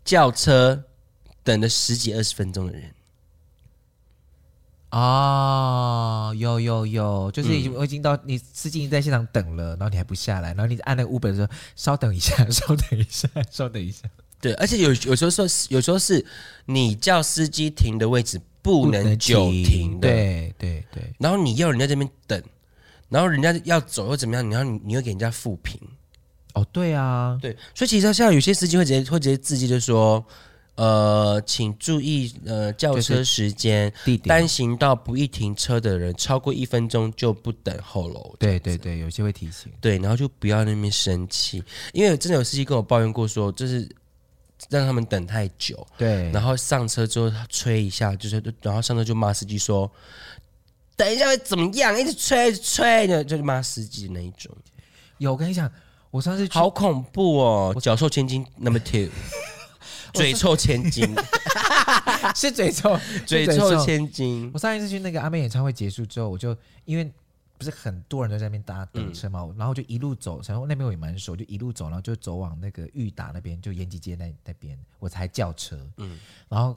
[0.04, 0.84] 轿车
[1.42, 2.92] 等了十几二十分钟的人
[4.90, 14.06] 啊、哦，有有有，就是已经我已经到你司机已经在现场等了，然后你还不下来，然后你按那个 Uber 说 稍等一下，稍等一下，稍等一下。
[14.46, 16.24] 对，而且有有时候说，有时候是
[16.66, 21.02] 你叫司机停的位置不能久停的，对对对。
[21.18, 22.40] 然后你要人家这边等，
[23.08, 24.48] 然后人家要走又怎么样？
[24.50, 25.80] 然后你你会给人家复评。
[26.54, 30.24] 哦，对啊，对，所以其实像有些司机会直接会直接自己就说，
[30.76, 38.36] 呃，请注意呃轿车时间，地点，单行道不宜停车的人超过一分钟就不等候了。
[38.38, 39.70] 对对对，有些会提醒。
[39.82, 43.86] 对，然后就不要那边生气，因为真的有司机跟我抱怨过说，就是
[44.68, 45.86] 让他们等太久。
[45.96, 49.90] 对，然后上车之后他吹一下，就是然后上车就骂司机说，
[50.96, 51.98] 等一下会怎么样？
[51.98, 54.50] 一直吹一直吹的，就是骂司机的那一种。
[55.18, 55.70] 有，我跟你讲。
[56.12, 57.76] 我上次好恐怖哦！
[57.78, 59.08] 脚臭千金，Number two，
[60.14, 61.14] 嘴臭千金，
[62.34, 64.50] 是嘴臭，嘴臭千金。
[64.54, 67.12] 我上一次去那个阿妹演唱会结束之后，我就因为
[67.58, 75.78] 不是很多人都在那边搭等车嘛，嗯、然后就一路走，然后那边我也蛮熟，就一路走，然后就走往那个裕达那边，就延吉街那那边，我才叫车。
[75.96, 76.76] 嗯，然后。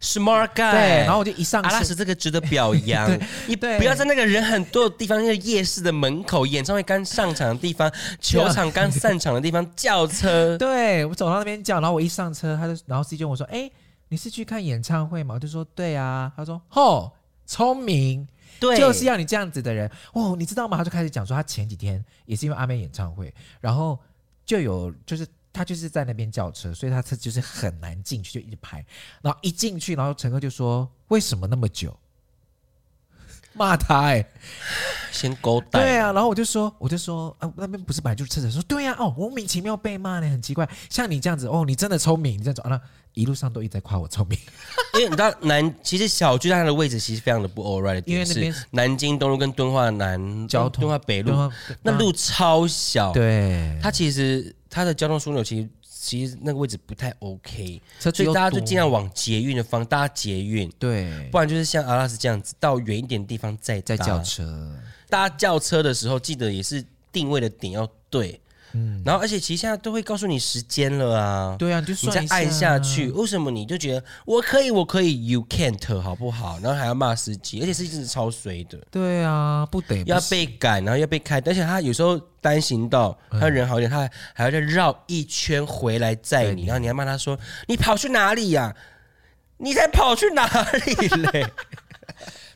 [0.00, 3.06] Smart guy，对，然后我就一上车，阿拉斯这个值得表扬。
[3.46, 10.56] 你不要在那个人很多的地方，那个夜市的门口，演唱会刚上场的地方， 球场刚散场的地方叫车。
[10.56, 13.70] 对，我走到那边叫，然后我一上车，他就，然后司机问我说：“哎，
[14.08, 17.12] 你是去看演唱会吗？”我就说：“对啊。”他说：“哦，
[17.46, 18.26] 聪明，
[18.60, 20.76] 对，就是要你这样子的人。”哦，你知道吗？
[20.76, 23.98] 他就开始讲说，他前几天也是因为阿妹演唱会，然后
[24.44, 25.26] 就有就是。
[25.56, 28.84] 他就是在那边叫车，所以他车就是很难进去，就一直排。
[29.22, 31.98] 然后一进去，然后乘客就说：“为什么那么久？”
[33.56, 34.30] 骂他哎、欸，
[35.10, 35.80] 先勾搭。
[35.80, 38.50] 对啊，然后我就说，我就说啊，那边不是本来就是车子？
[38.50, 40.68] 说对呀、啊，哦，莫名其妙被骂呢，很奇怪。
[40.90, 42.78] 像你这样子，哦，你真的聪明，你这样走啊，
[43.16, 44.38] 一路上都一直在夸我聪明。
[44.94, 51.32] 因为你知道南，其实小巨蛋的位置其实非常的不 all right，因为那边南京东路跟敦化南交通，敦化北路
[51.82, 54.54] 那路超小，对，它其实。
[54.68, 64.70] 它的交通枢纽其实其实那个位置不太 OK，所以大家就尽量往捷运的方搭捷运，对，不然就是像阿拉斯这样子到远一点的地方再再叫车。
[65.08, 68.38] 大家叫车的时候，记得也是定位的点要对。
[68.76, 76.58] 嗯，然后而且其实现在都会告诉你时间了啊，对啊，就你再按下去，为什么你就觉得我可以，我可以，you can't，好不好？
[76.62, 88.74] 然后还要骂司机，而且司机真的超衰的，对啊，不得不要被赶，然后要被开，而且他有时候单行道，他人好一点，他还还要再绕一圈回来载你，然后你还骂他说你跑去哪里呀？
[89.58, 90.46] 你才跑去哪
[90.84, 91.46] 里嘞？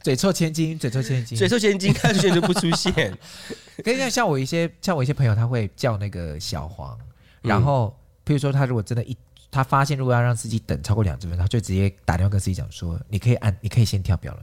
[0.02, 3.16] 嘴臭千金，嘴臭千金， 嘴臭千金，看出现就不出现。
[3.82, 6.98] 跟你讲，像我一些像我一些朋友，他会叫那个小黄，
[7.42, 9.16] 然后譬如说他如果真的一
[9.50, 14.42] 他发现如果要让司机等超过两分钟，他就直接打电话跟司机讲说，你可以按，你可以先跳表了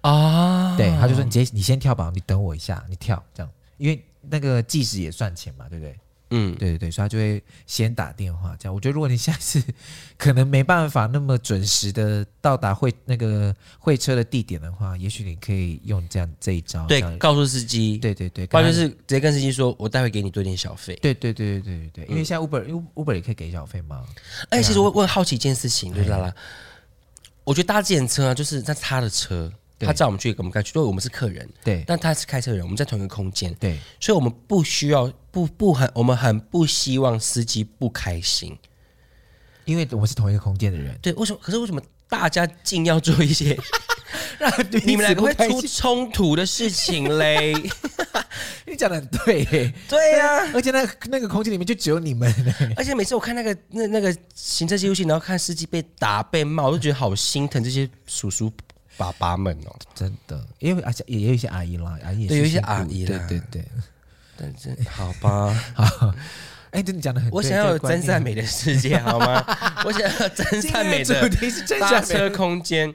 [0.00, 0.76] 啊。
[0.76, 5.98] 对，他就说你直接你先跳表，你等我一下，你跳这样，因为那个计时也算钱嘛，对不对？
[6.30, 8.74] 嗯，对对对，所以他就会先打电话这样。
[8.74, 9.62] 我觉得如果你下次
[10.16, 20.96] 可能没办法那么准时的到达会那个会车的地点的话，也许你可以用这样这一招，对，告诉司机，对对对，或者就是直接跟司机说，我待会给你多点小费。
[21.02, 24.04] 对对对对对对对，因为现在 Uber，因为 Uber 也可以给小费嘛。
[24.50, 26.34] 哎，其实我我很好奇一件事情，就是啦啦，
[27.44, 29.52] 我觉得搭自行车啊，就是在他的车。
[29.80, 31.48] 他叫我们去，我们该去，因为我们是客人。
[31.64, 33.52] 对，但他是开车人，我们在同一个空间。
[33.54, 38.56] 对，所以我们不需要不不很，我们很不希望司机不开心，
[39.64, 40.98] 因为我们是同一个空间的人。
[41.00, 41.38] 对，为什么？
[41.42, 43.56] 可是为什么大家尽要做一些
[44.38, 44.52] 让
[44.84, 47.54] 你们两个会出冲突的事情嘞？
[48.66, 50.50] 你讲的很对，对呀、啊。
[50.54, 52.32] 而且那那个空间里面就只有你们。
[52.76, 58.52] 而且每次我看那个那那个行车记录器，然后看司机被打被骂，我都觉得好心疼这些叔叔。
[59.00, 63.64] 爸爸们哦，真的，因为而且也有一些阿姨啦，阿姨也对，有一些阿姨啦，对对对，
[64.36, 66.14] 但是好吧， 好，
[66.70, 69.42] 哎，真的讲的很，我想要有真善美的世界，好吗？
[69.86, 71.30] 我想要真善美的
[71.80, 72.94] 搭车空间。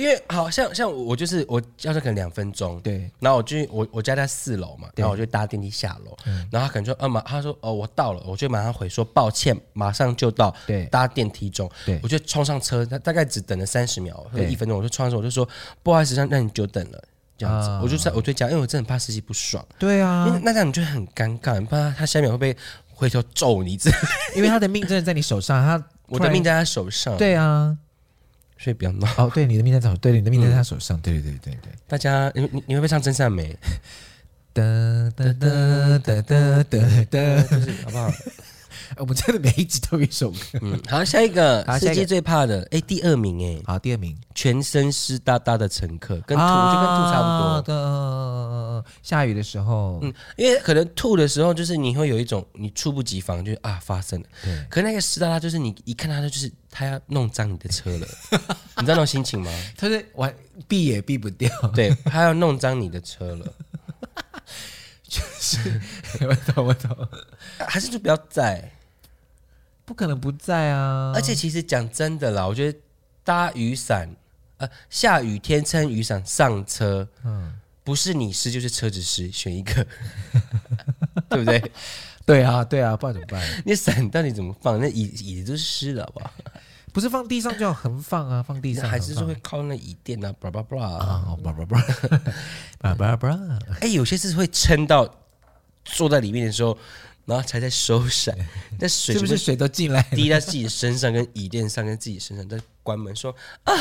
[0.00, 6.16] 因为好像像我就是我要车可能两分钟，对，然后我就我我家在四楼嘛，然后我就搭电梯下楼，
[6.50, 15.46] 然后他可能说，嗯、啊、马，他说哦我到了，我就马上回说抱歉，马上就到，对，搭电梯中，对，我就冲上车，他大概只等了三十秒或者一分钟，我就冲上车，我就说
[15.82, 17.04] 不好意思让让你久等了，
[17.36, 22.56] 这样子，我就在我对讲，因为我真的很怕司机不爽，对啊，因为那这样你就很尴尬，你怕他下面会不会
[22.94, 23.78] 回头揍你，
[24.34, 27.76] 因为他的命真的在你手上，他我的命在他手上，对啊。
[28.62, 31.72] 所以不要闹哦，对，你的命在手，对，你的命在他手上，对对对对对。
[31.88, 33.56] 大家，你你你会不会唱真善美？
[34.52, 34.62] 哒
[35.16, 36.78] 哒哒哒哒哒
[37.10, 37.18] 哒，
[37.84, 38.12] 好不好？
[38.96, 40.36] 我们真的每一集都有一首歌。
[40.60, 48.84] 嗯，好，下一个好下一个司机最怕的，哎，第二名哎，好，第二名，全身湿哒哒的乘客，跟吐、啊、就跟吐差不多的。
[49.02, 54.26] 下雨的时候，嗯，因为可能吐的时候，就是你会有一种你猝不及防，就是啊发生了。
[54.42, 54.66] 对。
[54.70, 58.06] 可那个湿哒哒，就是你一看他，就是他要弄脏你的车了，
[58.78, 59.50] 你知道那种心情吗？
[59.76, 60.34] 他是完
[60.66, 63.46] 避也避不掉，对，他要弄脏你的车了。
[65.08, 65.80] 就是
[66.24, 66.96] 我懂我懂，
[67.68, 68.70] 还是就不要在，
[69.90, 71.10] 不可能不在啊！
[71.12, 72.78] 而且其实讲真的啦，我觉得
[73.24, 74.08] 搭雨伞，
[74.58, 79.84] 呃，下雨天撑雨伞上车，嗯，不是你湿就是车子湿，选一个，
[81.28, 81.72] 对不对？
[82.24, 83.44] 对啊，对啊，不然怎么办？
[83.66, 84.78] 你伞到底怎么放？
[84.78, 86.32] 那椅椅子都是湿的，好不好？
[86.92, 91.82] 不是放地上就要横放啊，放地上还是说会靠那椅垫啊，叭叭叭啊，叭叭叭，
[92.78, 93.40] 叭叭叭。
[93.80, 95.12] 哎，有些是会撑到
[95.84, 96.78] 坐在里面的时候，
[97.30, 98.36] 然后才在收伞，
[98.78, 103.72] 那水是不是水都进来滴在自己身上、跟椅垫上、跟自己身上，再关门说啊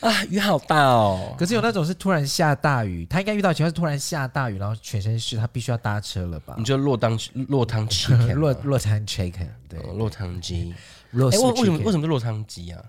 [0.00, 1.34] 啊，雨好大哦。
[1.38, 6.54] 可是有那种是突然下大雨，他应该遇到情况是突然下大雨，然后全身湿，他必须要搭车了吧？
[6.56, 10.74] 你就落汤落汤 chicken，落落汤 chicken，对，落汤鸡。
[11.12, 11.32] 哎，为为
[11.64, 12.82] 什么为什么是落汤鸡啊？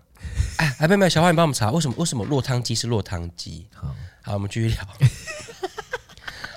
[0.57, 3.67] 哎，哎，没有没有，小花你帮我们查，为什么为什么落汤鸡是落汤鸡？
[3.73, 4.77] 好，好，我们继续聊。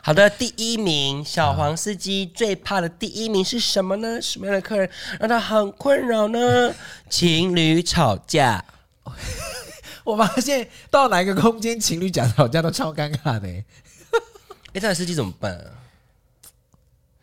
[0.05, 4.21] 好的，第一名小黄司机最怕的第一名是什么呢？
[4.21, 6.75] 什么样的客人让他很困扰呢？
[7.09, 8.65] 情侣吵架。
[10.03, 13.47] 我发现到哪一个空间，情侣讲吵架都超尴尬的。
[14.75, 15.71] 哎，这司机怎么办啊？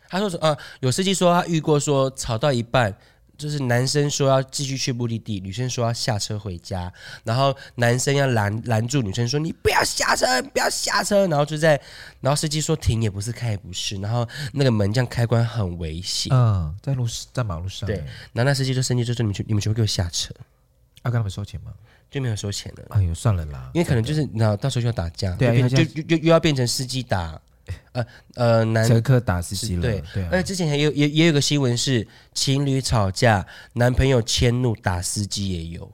[0.08, 2.96] 他说说啊，有司机说他遇过说吵到一半。
[3.40, 6.92] 就是男生说要继续去目的地，女生说要下车回家，
[7.24, 11.80] 然后男生要拦拦住女生说你不要下车，不要下车，然后就在，
[12.20, 16.30] 然后司机说停也不是，开也不是，然后那个门这样开关很危险。
[16.32, 17.86] 嗯，在路在马路上。
[17.86, 17.96] 对，
[18.34, 20.34] 然后那司机就生气，就说你们去你们全部给我下车。
[21.02, 21.72] 要跟他们收钱吗？
[22.10, 22.84] 就没有收钱了。
[22.90, 27.40] 哎呦，算了啦，因为可能就是那到时候就要打架，对啊，就就又又要变成司机打。
[27.92, 30.24] 呃呃，男乘客打司机了，对对。
[30.26, 35.90] 而且之前还有也也有个新闻是情侣吵架，男朋友迁怒打司机也有。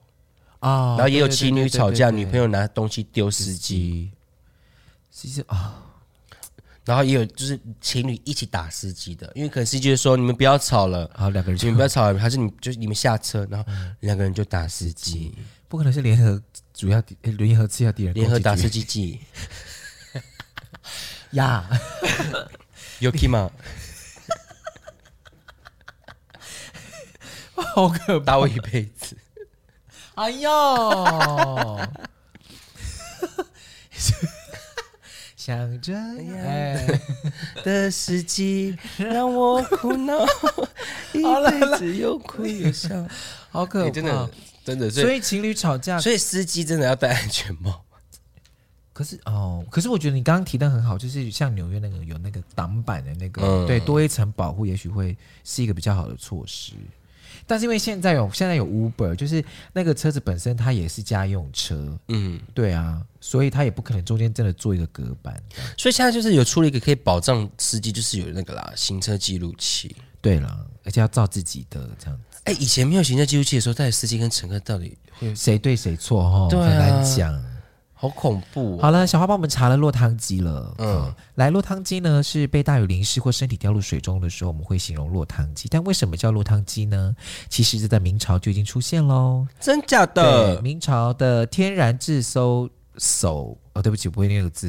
[0.61, 4.11] 啊，然后也有情侣吵架，女朋友拿东西丢司机，
[5.11, 5.83] 其实啊，
[6.83, 15.33] 然后也有就是情侣一起打司机的，因为可能司机就说你们不要吵了，好两个人，你们不要吵了，还是你就是你们下车，然后两个人就打司机，
[15.69, 19.21] 不可能是联合主要敌联合次要敌人，联合打司机记。
[21.37, 21.64] 呀，
[22.99, 23.51] 有 k 吗？
[27.55, 29.16] 好可怕，打我一辈子！
[30.14, 31.88] 哎呦，
[35.37, 37.01] 像这样
[37.62, 40.25] 的司机让我苦恼，
[41.12, 43.07] 一辈子又哭又笑，
[43.51, 43.90] 好可怕！
[43.90, 44.31] 真的，
[44.64, 47.86] 真的，所以情侣吵架，所以司机真的要戴安全帽。
[48.97, 56.73] 可是哦，可是我觉得你刚刚提的很好，就是像纽约那个有那个挡板的那个，嗯、对，多一层保护，也许会是一个比较好的措施。
[57.47, 65.39] 但是因为现在有现在有 Uber，就是那个车子本身它也是家用车，嗯，对啊，所以它也不可能中间真的做一个隔板。
[65.77, 69.95] 所以现在就是有出了一个可以保障司机，就是有那个啦，行车记录器。
[70.23, 72.41] 对了，而且要照自己的这样子。
[72.45, 76.49] 哎，以前没有行车记录器的时候，到底司机跟乘客到底会谁对谁错？
[76.49, 77.56] 哈，很难讲。
[77.99, 78.79] 好恐怖、哦！
[78.83, 80.75] 好了，小花帮我们查了落汤鸡了。
[80.77, 85.67] 嗯，来，落汤鸡呢是被大雨淋湿或身体掉入水中的时候，我们会形容落汤鸡。
[85.67, 87.17] 但为什么叫落汤鸡呢？
[87.49, 89.47] 其实是在明朝就已经出现喽。
[89.59, 90.61] 真假的？
[90.61, 94.69] 明朝的天然志搜叟哦，对不起，我不会念这个字，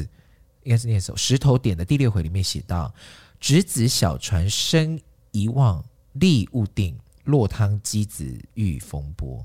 [0.62, 1.14] 应该是念叟。
[1.14, 2.90] 石头点的第六回里面写到：
[3.38, 4.98] 执子小船身
[5.32, 9.44] 一望，立勿定，落汤鸡子遇风波。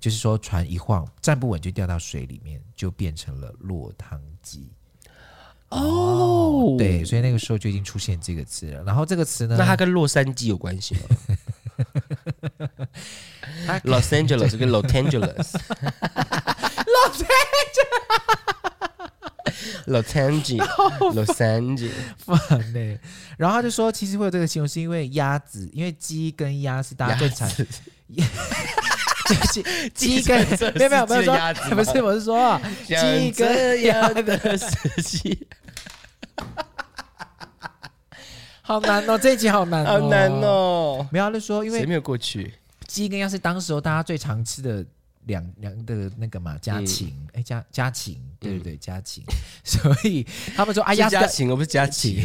[0.00, 4.70] 就是说，船一晃，站不稳就掉到水里面，就变成了落汤鸡。
[5.70, 8.82] 哦，哦，对，所以那个时候就已经出现这个词了。
[8.84, 11.00] 然后这个词呢，那它跟洛杉矶有关系吗？
[13.84, 15.58] Los Angeles 跟 Los Angeles，Los
[19.86, 22.98] Angeles，Los Angeles，Los Angeles，烦呢。
[23.36, 27.46] 然后他就说，其实会有这个形容，是因为鸭子，因为鸡跟鸭是大家最惨。
[29.46, 29.62] 鸡
[29.94, 30.38] 鸡跟
[30.76, 35.46] 没有没有没有说，不是我是说鸡跟鸭的司机，
[38.62, 41.06] 好难哦，这一集好难，好难哦。
[41.10, 42.54] 没有，就说因为谁没有过去？
[42.86, 44.84] 鸡跟鸭是当时候大家最常吃的
[45.24, 49.24] 两两的那个嘛，家禽哎家家禽，对对对家禽，
[49.64, 52.24] 所以他们说哎呀，家禽我不是家禽。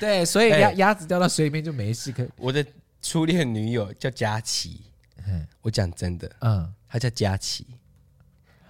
[0.00, 2.12] 对，所以鸭哎鸭子掉到水里面就没事。
[2.12, 2.64] 可我的
[3.04, 4.80] 初恋女友叫佳琪，
[5.26, 7.66] 嗯我讲真的，嗯，她叫佳琪，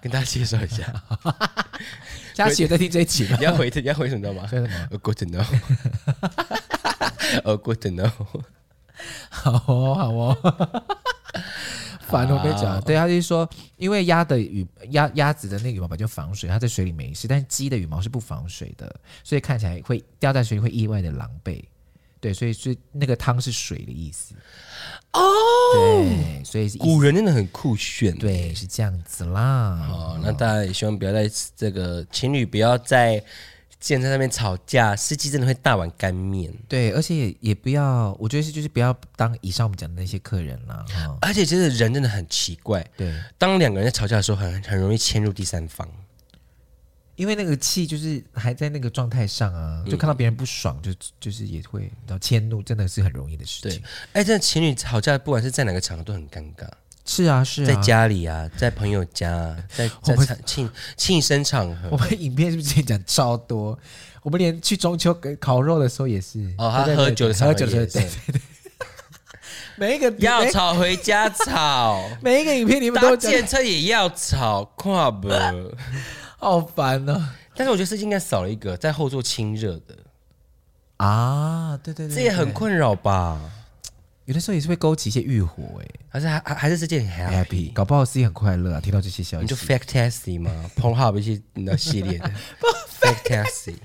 [0.03, 0.93] 跟大家介绍一下。
[2.35, 3.45] 佳琪有在听这一集吗你？
[3.45, 5.47] 要回你要回什么吗说什么？？A good to know。
[7.45, 8.11] A good to know。
[9.31, 10.85] 好哦，好哦。
[12.01, 21.63] 烦我跟你讲，对，他就是说，因为鸭的羽鸭鸭子的那个羽毛本来就防水，它在水里没事，但是鸡的羽毛是不防水的，所以看起来会掉在水里会意外的狼狈。
[22.25, 24.35] 对，所以是那个汤是水的意思。
[25.13, 25.21] 哦，
[25.75, 28.17] 对，所以是古人真的很酷炫。
[28.17, 29.87] 对是这样子啦。
[29.93, 33.23] 哦，那大家也希望不要在这个情侣不要在
[33.79, 36.51] 健身上面吵架，司机真的会大碗干面。
[36.67, 40.83] 对，而且也也不要，我觉得是就是不要当以上我们讲的那些客人啦。
[40.89, 45.87] 哈、而且其实人真的很奇怪，对，当两个人在吵架的时候很，很容易迁入第三方。
[47.17, 53.73] 因为那个气就是还在那个状态上啊，就看到别人不爽，就就是也会然后迁怒，真的是很容易的事对。
[53.73, 56.69] 情。，哎，这情侣吵架，不管是在哪个场合都很尴尬，
[57.05, 61.89] 是啊，是啊，在家里啊，在朋友家啊， 在在庆庆生场合。
[61.91, 63.79] 我们影片是不是之前讲超多？
[64.23, 66.41] 我们连去中秋跟烤肉的时候也是。
[66.59, 68.41] 哦，他对对对喝酒的时候喝酒的时候，也对是对对，
[69.77, 75.29] 每一个要吵回家吵， 每一个影片你们搭都讲，建车也要吵，跨不？
[76.45, 79.97] 好烦啊但是我觉得司机应该少了一个在后座亲热的，
[80.99, 81.79] 啊！
[81.83, 83.41] 对对对，这也很，困扰吧？
[84.27, 85.87] 有的时候也是会勾起一些欲火哎。
[86.09, 87.73] 还是还还还是这件很 happy，happy？
[87.73, 88.81] 搞不好自己很快乐啊！
[88.81, 92.31] 听到这些消息，你就 fake taxi 嘛， Pornhub 一些你的系列的
[93.01, 93.77] fake taxi，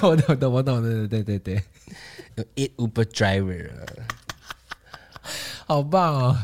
[0.02, 1.62] 我懂懂我懂，对对对对对，
[2.36, 3.84] 有 it Uber driver 啊
[5.66, 6.38] 好棒哦！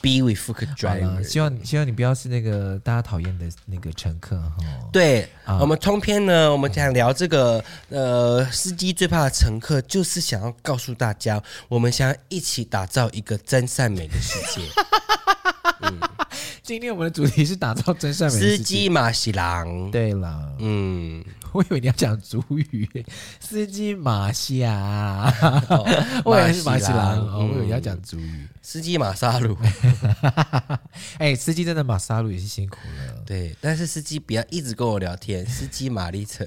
[0.00, 1.22] ，be with 了，driver。
[1.22, 4.56] 希望希望你不要是那个大家讨厌的那个乘客哈。
[4.92, 14.62] 对、啊我们通篇呢，我们想聊这个呃，司机最怕的乘客，就是想要告诉大家，我们想要一起打造一个真善美的世界。
[16.62, 22.88] 今天我们的主题是打造真善美司机马喜郎，对了，嗯，我以为你要讲主语，
[23.40, 25.32] 司机马夏，
[26.24, 28.46] 我以为是马喜郎，哦我以为你要讲主语。
[28.62, 29.56] 司机马萨鲁，
[31.18, 33.14] 哎，司机真的马萨鲁也是辛苦了。
[33.24, 36.46] 对，但是司机不要一直跟我聊天， 司机马立成，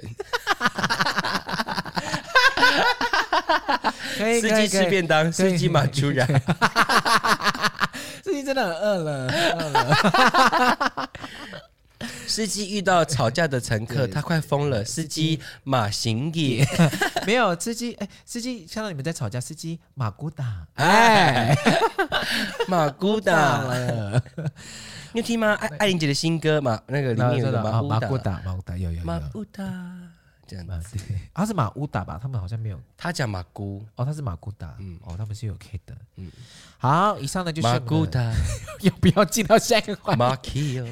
[4.17, 6.27] 可以，司机吃便当，司机马出然，
[8.23, 9.27] 司机真的很饿了，
[9.57, 11.09] 饿了。
[12.27, 15.39] 司机遇到吵架的乘客，他快疯了，司机。
[15.63, 16.65] 马行也，
[17.25, 21.55] 没有司机，哎，司机看到你们在吵架，司机马古达，哎，
[22.67, 23.59] 马姑达。
[23.61, 24.23] 了，
[25.13, 25.53] 你有听吗？
[25.55, 29.03] 艾艾琳姐的新歌嘛，那个里面有个马马古乌达，达，马古达有有有。
[29.03, 29.63] 马古达
[30.47, 30.97] 这样子。
[30.97, 32.19] 对，他是马乌达吧？
[32.21, 36.25] 他们好像没有他讲马姑，哦，他是马古达，嗯，哦，他们是有 K 的，嗯。
[36.25, 36.31] 嗯，
[36.77, 38.19] 好，以上呢就是我马姑达，
[38.81, 40.17] 要不要进到下一个话题？
[40.17, 40.87] 马 key 哦。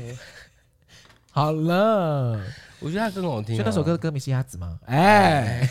[1.40, 2.38] 好了，
[2.82, 4.78] 我觉得他更好听、所以那首歌的歌名是鸭子吗？
[4.88, 5.70] 哎，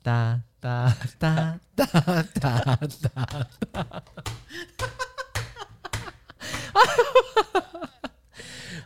[0.00, 1.84] 哒哒哒哒
[2.34, 3.46] 哒哒，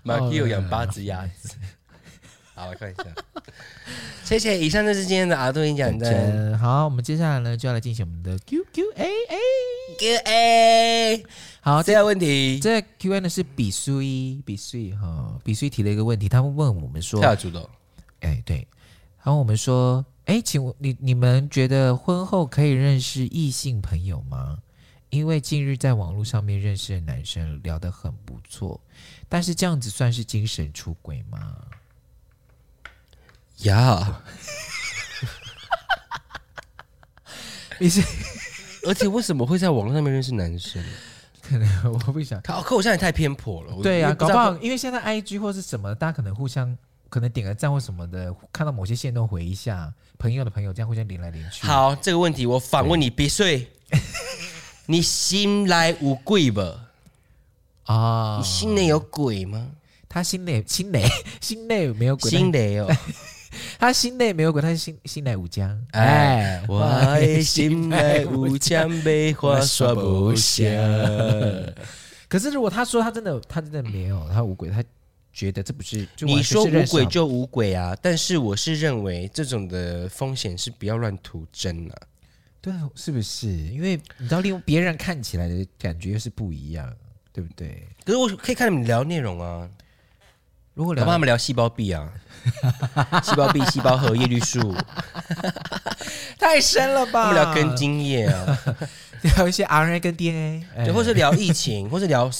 [0.02, 1.54] 马 key 有养八只鸭子。
[2.64, 3.04] 好，我看一下。
[4.24, 6.86] 谢谢，以上就是今天的阿杜音讲的真好。
[6.86, 9.38] 我们接下来呢就要来进行我们的 Q Q A A。
[9.98, 11.24] Q A。
[11.60, 17.68] 好，这个问题，这 Q A 呢是比苏一比苏一哈，比苏一提了一个问题，他们问我们说，跳主的，
[18.20, 18.66] 哎，对，
[19.22, 24.58] 然后我们说，哎，请问你你们觉得婚后可以认识异性朋友吗？
[25.10, 28.80] 因为近日在网络上面认识的男生聊得很不错，
[29.28, 31.56] 但是这样子算是精神出轨吗？
[33.62, 34.22] 呀，
[37.78, 38.02] 你是
[38.86, 40.84] 而且为什么会在网络上面认识男生？
[41.40, 43.74] 可能我不想，他可我现在也太偏颇了。
[43.74, 46.76] 我对呀、我知道搞不好因为现在 I G 或是什么，大家可能互相
[47.08, 53.70] 可能点个赞或什么的，看到某些线都回一下，朋友的朋友这样互相连来连去。，好，这个问题我反问你，别睡。
[54.86, 56.90] 你心来无鬼吧？
[57.84, 59.70] 啊，你心内有鬼吗？
[60.08, 61.08] 他心内心内
[61.40, 62.88] 心内没有鬼，心内哦。
[63.78, 65.86] 他心内没有鬼，他是心心内无疆。
[65.92, 66.80] 哎，我
[67.20, 70.64] 的心内无疆，被花说不下。
[72.28, 74.82] 可是如果他说他真的他真的没有他无鬼，他
[75.32, 81.94] 觉得这不是你说无鬼就无鬼啊，但是我是认为这种的风险是不要乱涂真啊。
[82.60, 83.48] 对啊，是不是？
[83.48, 86.90] 因为你知道，利用别人看起来的感觉又是不一样，
[87.30, 87.86] 对不对？
[88.04, 89.68] 可是我可以看你们聊内容啊，
[90.74, 92.12] 如果聊他们聊细胞壁啊，
[93.22, 94.74] 细胞壁、细胞核、叶绿素。
[96.38, 97.28] 太深了吧？
[97.28, 98.58] 我们聊根茎叶啊，
[99.22, 102.30] 聊一些 RNA 跟 DNA，对，或是聊疫情，或是聊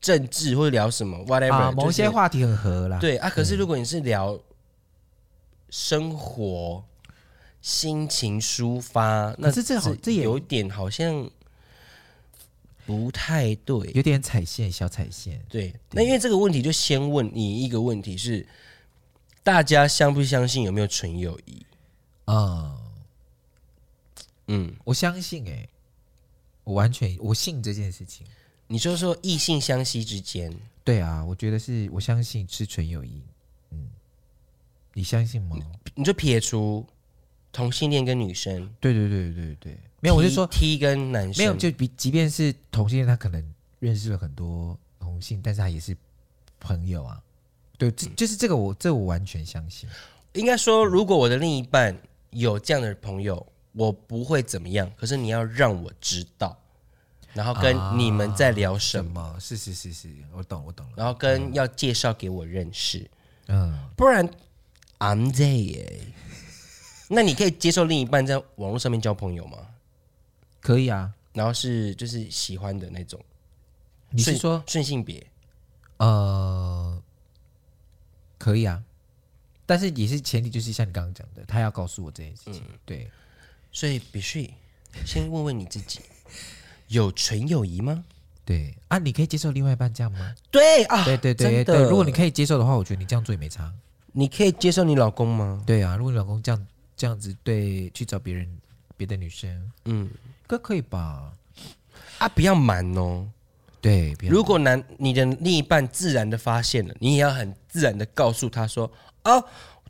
[0.00, 2.98] 政治，或者聊什么 whatever，、啊、某些话题很合啦。
[3.00, 4.38] 对啊，可是如果你是聊
[5.68, 6.84] 生活、
[7.60, 11.28] 心情抒发，那这这好，这也有点好像。
[12.86, 15.40] 不太对，有点踩线，小踩线。
[15.48, 18.46] 对，那因为这个问题，就先问你一个问题是：
[19.42, 21.64] 大家相不相信有没有纯友谊？
[22.24, 22.80] 啊、
[24.46, 25.68] 嗯，嗯，我相信、欸，哎，
[26.64, 28.26] 我完全我信这件事情。
[28.66, 33.22] 你说说异性相吸之间，对啊，我觉得是我相信是纯友谊。
[33.70, 33.88] 嗯，
[34.94, 35.56] 你相信吗？
[35.56, 35.64] 你，
[35.96, 36.86] 你就撇除
[37.52, 39.78] 同性恋跟女生，对对对对对。
[40.00, 43.44] 没有，我是说 T 跟男生没有，就比即便是同性恋，他可能
[43.78, 45.96] 认识了很多同性，但是他也是
[46.58, 47.20] 朋友啊。
[47.78, 49.88] 对，就、就是这个我，我这、我完全相信。
[50.32, 51.96] 应该说，如果我的另一半
[52.30, 54.90] 有这样的朋友，我不会怎么样。
[54.96, 56.58] 可是你要让我知道，
[57.34, 59.36] 然后跟你们在聊什么？
[59.38, 60.92] 是是是是，我懂我懂了。
[60.96, 63.08] 然后跟要介绍给我认识，
[63.48, 64.28] 嗯，不然
[64.98, 66.00] I'm there。
[67.08, 69.58] 那你可以接受另一半在网络上面交朋友吗？
[70.60, 73.18] 可以啊，然后是就是喜欢的那种，
[74.10, 75.26] 你是说顺性别？
[75.96, 77.02] 呃，
[78.38, 78.82] 可以啊，
[79.66, 82.62] 但是也是前提就是像你刚刚讲的，他要告诉我这件事情。
[82.68, 83.10] 嗯、对，
[83.72, 84.50] 所以必须
[85.06, 86.00] 先问问你自己，
[86.88, 88.04] 有纯友谊吗？
[88.44, 90.34] 对啊，你可以接受另外一半这样吗？
[90.50, 93.72] 对啊，对对对对，如果你可以接受的话，我觉得你这样做也没差。
[94.12, 95.62] 你可以接受你老公吗？
[95.66, 98.58] 对啊，如果你老公这样这样子对去找别人
[98.96, 100.10] 别的女生，嗯。
[100.50, 101.32] 可可以吧？
[102.18, 103.28] 啊，不要瞒哦。
[103.80, 108.90] 对，如果男你的另一半自然的发现了，你也要很自然的告诉他说
[109.24, 109.42] ：“哦，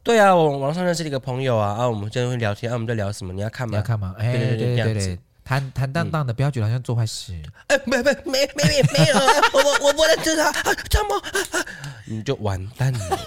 [0.02, 3.32] 对啊，我网上认识了一个朋友啊，啊，我们今天会聊天，啊，我们在聊什么？
[3.32, 3.70] 你要看吗？
[3.70, 4.14] 你要看吗？
[4.18, 7.32] 哎，对对对对对，坦坦荡荡的，不要觉得好像做坏事。
[7.68, 9.16] 哎，没没没没没有，
[9.54, 10.52] 我我我不能知道，
[10.90, 11.64] 怎么？
[12.04, 13.18] 你就完蛋了。”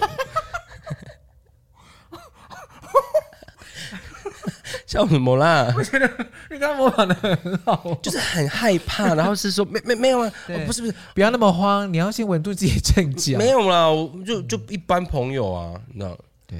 [4.93, 5.73] 笑什么啦？
[5.75, 6.07] 我觉得
[6.51, 10.31] 你刚刚模仿的很好，就是很害怕，然后是说没没没有啊，
[10.67, 13.35] 不是不是，不要那么慌，你要先稳住自己的阵脚。
[13.39, 13.87] 没有啦，
[14.23, 16.15] 就就一般朋友啊，那
[16.45, 16.59] 对，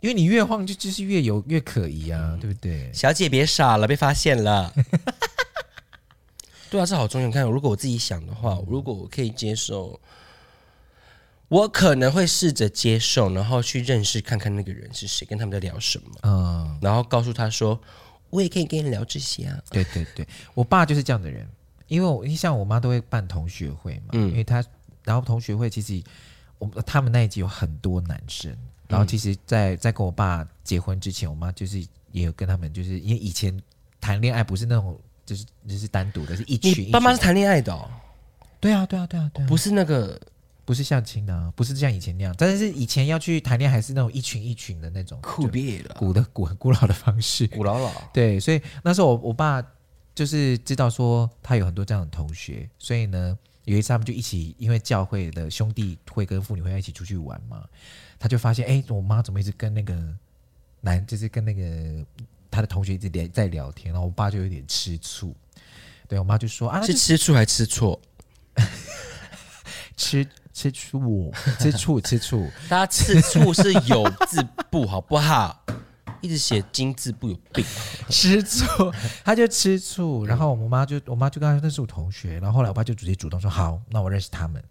[0.00, 2.90] 因为你越慌就就是越有越可疑啊，对不对？
[2.92, 4.70] 小姐别傻了，被发现了。
[6.68, 7.26] 对啊，这好重要。
[7.26, 9.98] 你看，如果我自己想的话，如果我可以接受。
[11.54, 17.80] 我可能会试着接受，然后去认识看看那个人是谁，跟他们在聊什么，嗯，然后告诉他说，
[18.30, 19.56] 我也可以跟你聊这些啊。
[19.70, 21.46] 对对对，我爸就是这样的人，
[21.86, 24.64] 因为我像我妈都会办同学会嘛，嗯，因为他
[25.04, 26.02] 然后同学会其实
[26.58, 28.52] 我他们那一集有很多男生，
[28.88, 31.78] 然后其实在，在在跟我爸结婚之前，我妈就是
[32.10, 33.56] 也有跟他们，就是因为以前
[34.00, 36.86] 谈恋爱不是那种就是就是单独的，是一群。
[36.88, 37.88] 你爸妈是谈恋爱的哦？
[38.58, 40.20] 对啊对啊对啊对啊，不是那个。
[40.64, 47.92] 不是相亲的，不是像以前那样，但是以前要去谈恋爱还是那种一群一群的那种，酷毙了，古的古很古老的方式，古老老。
[48.12, 49.62] 对，所以那时候我我爸
[50.14, 57.64] 就是知道说他有很多这样的同学，所以呢有一次他们就一起，因为教会的兄弟会跟妇女会要一起出去玩嘛，
[58.18, 59.94] 他就发现哎，我妈怎么一直跟那个
[60.80, 62.04] 男，就是跟那个
[62.50, 65.34] 他的同学一直聊在聊天，然后我爸就有点吃醋，
[66.08, 68.00] 对我妈就说啊，是吃醋还吃错？
[69.96, 70.26] 吃。
[70.54, 72.48] 吃醋，吃醋，吃醋。
[72.70, 74.40] 大家吃醋是有字
[74.70, 75.64] 不好不好？
[76.20, 77.64] 一直写金字部有病。
[78.08, 78.64] 吃醋，
[79.24, 80.24] 他就吃醋。
[80.24, 82.38] 然后我妈就，我妈就跟他说那是我同学。
[82.38, 84.62] 然后后来我爸就直接主动说好，那我认识他们。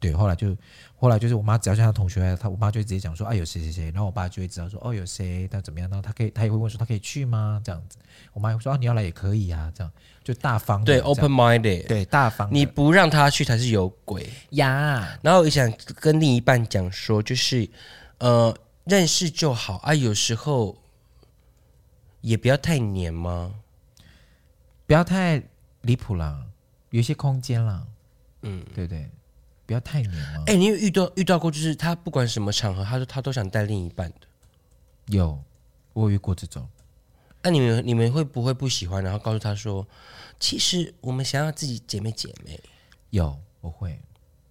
[0.00, 0.12] 对。
[0.12, 0.56] 后来就，
[0.96, 3.84] 后来就是我妈只要叫他同学，她我妈就直接讲说啊有谁谁谁。
[3.92, 5.88] 然后我爸就会知道说哦有谁，他怎么样？
[5.88, 7.60] 然后他可以，他也会问说他可以去吗？
[7.62, 7.98] 这样子。
[8.32, 9.92] 我妈会说啊你要来也可以啊，这样。
[10.22, 12.48] 就大方对，open minded，对，大方。
[12.52, 15.18] 你不让他去才是有鬼呀。
[15.22, 17.68] 然后我想跟另一半讲说，就是
[18.18, 20.76] 呃，认识就好啊，有时候
[22.20, 23.54] 也不要太黏吗？
[24.86, 25.42] 不要太
[25.80, 26.46] 离谱了，
[26.90, 27.86] 有一些空间啦。
[28.42, 29.10] 嗯，对不对，
[29.70, 30.42] 不要太黏了。
[30.48, 34.16] 哎，你有遇到遇到过，就是他不管什么场合，他说他都想带另一半的。
[35.06, 35.40] 有，
[35.92, 36.68] 我有遇过这种。
[37.40, 39.00] 那、啊、你们你们会不会不喜欢？
[39.00, 39.86] 然后告诉他说，
[40.40, 42.58] 其实我们想要自己姐妹姐妹。
[43.10, 43.96] 有，我会，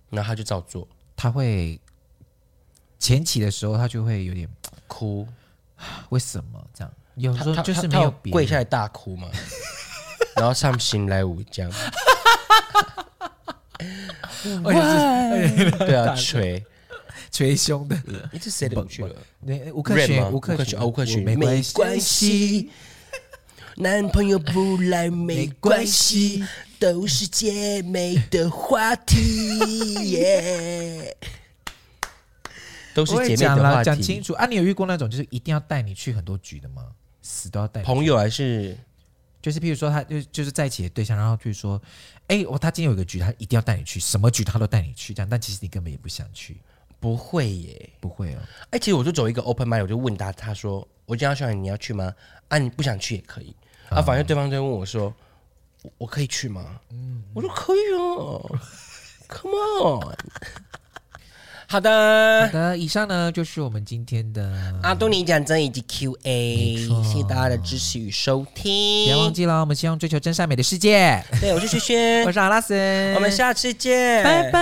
[0.10, 0.88] 然后他就照做。
[1.18, 1.78] 他会
[2.98, 4.48] 前期的时候，他就会有点
[4.88, 5.28] 哭。
[6.12, 6.94] 为什么这样？
[7.16, 9.30] 有时候就是没有跪下来大哭嘛，
[10.38, 11.70] 然后唱新来舞这样。
[14.44, 16.64] 对啊，捶。
[17.32, 17.96] 捶胸的。
[18.32, 19.16] 你是谁的舞曲了？
[19.42, 21.36] 那吴克群，吴克群，吴克群，没
[21.74, 22.70] 关系。
[23.76, 26.44] 男朋友不来没关系，
[26.80, 29.94] 都是姐妹的话题。
[30.12, 31.16] 耶，
[32.94, 33.86] 都是姐妹的话题。
[33.86, 34.46] 讲清楚啊！
[34.48, 36.88] 你有遇过那种就是一定要带你去很多局的吗？
[37.22, 38.76] 死都要带朋友还是？
[39.42, 41.82] 就是譬如说，他就就是在一起的对象，然后就是说，
[42.28, 45.30] 哎，我他今天有一个局，他一定要带你去，什么局他都带你去，这样。
[45.30, 46.58] 但其实你根本也不想去，
[47.00, 48.40] 不会耶，不会哦。
[48.72, 52.14] 哎，其实我就走一个 open mind，我就问他，他说我今天要去，你要去吗？
[52.50, 53.56] 啊，你不想去也可以。
[53.90, 55.14] 啊，反正对方就问我说
[55.98, 58.60] ：“我可以去吗？”嗯，我说可以哦
[59.28, 60.16] ，Come on。
[61.72, 64.52] 好的，好的，以上呢就是我们今天的
[64.82, 71.24] 阿多尼讲真以及 Q&A，谢谢大家的支持与收听，别忘记了，我们希望追求真善美的世界。
[71.40, 72.74] 对，我是轩轩， 我是阿拉斯，
[73.14, 74.60] 我们下次见，拜拜。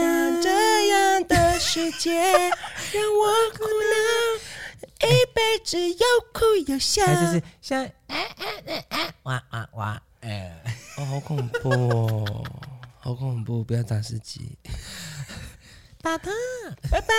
[0.00, 5.06] 像这样的世界 让我苦恼。
[5.06, 10.62] 一辈子又哭又笑，就是像哎哎哎哎哇哇哇哎，
[10.96, 12.44] 哦，好恐怖哦，
[13.00, 13.62] 好恐怖！
[13.64, 14.56] 不要打自己，
[16.02, 16.32] 爸爸，
[16.90, 17.14] 拜拜。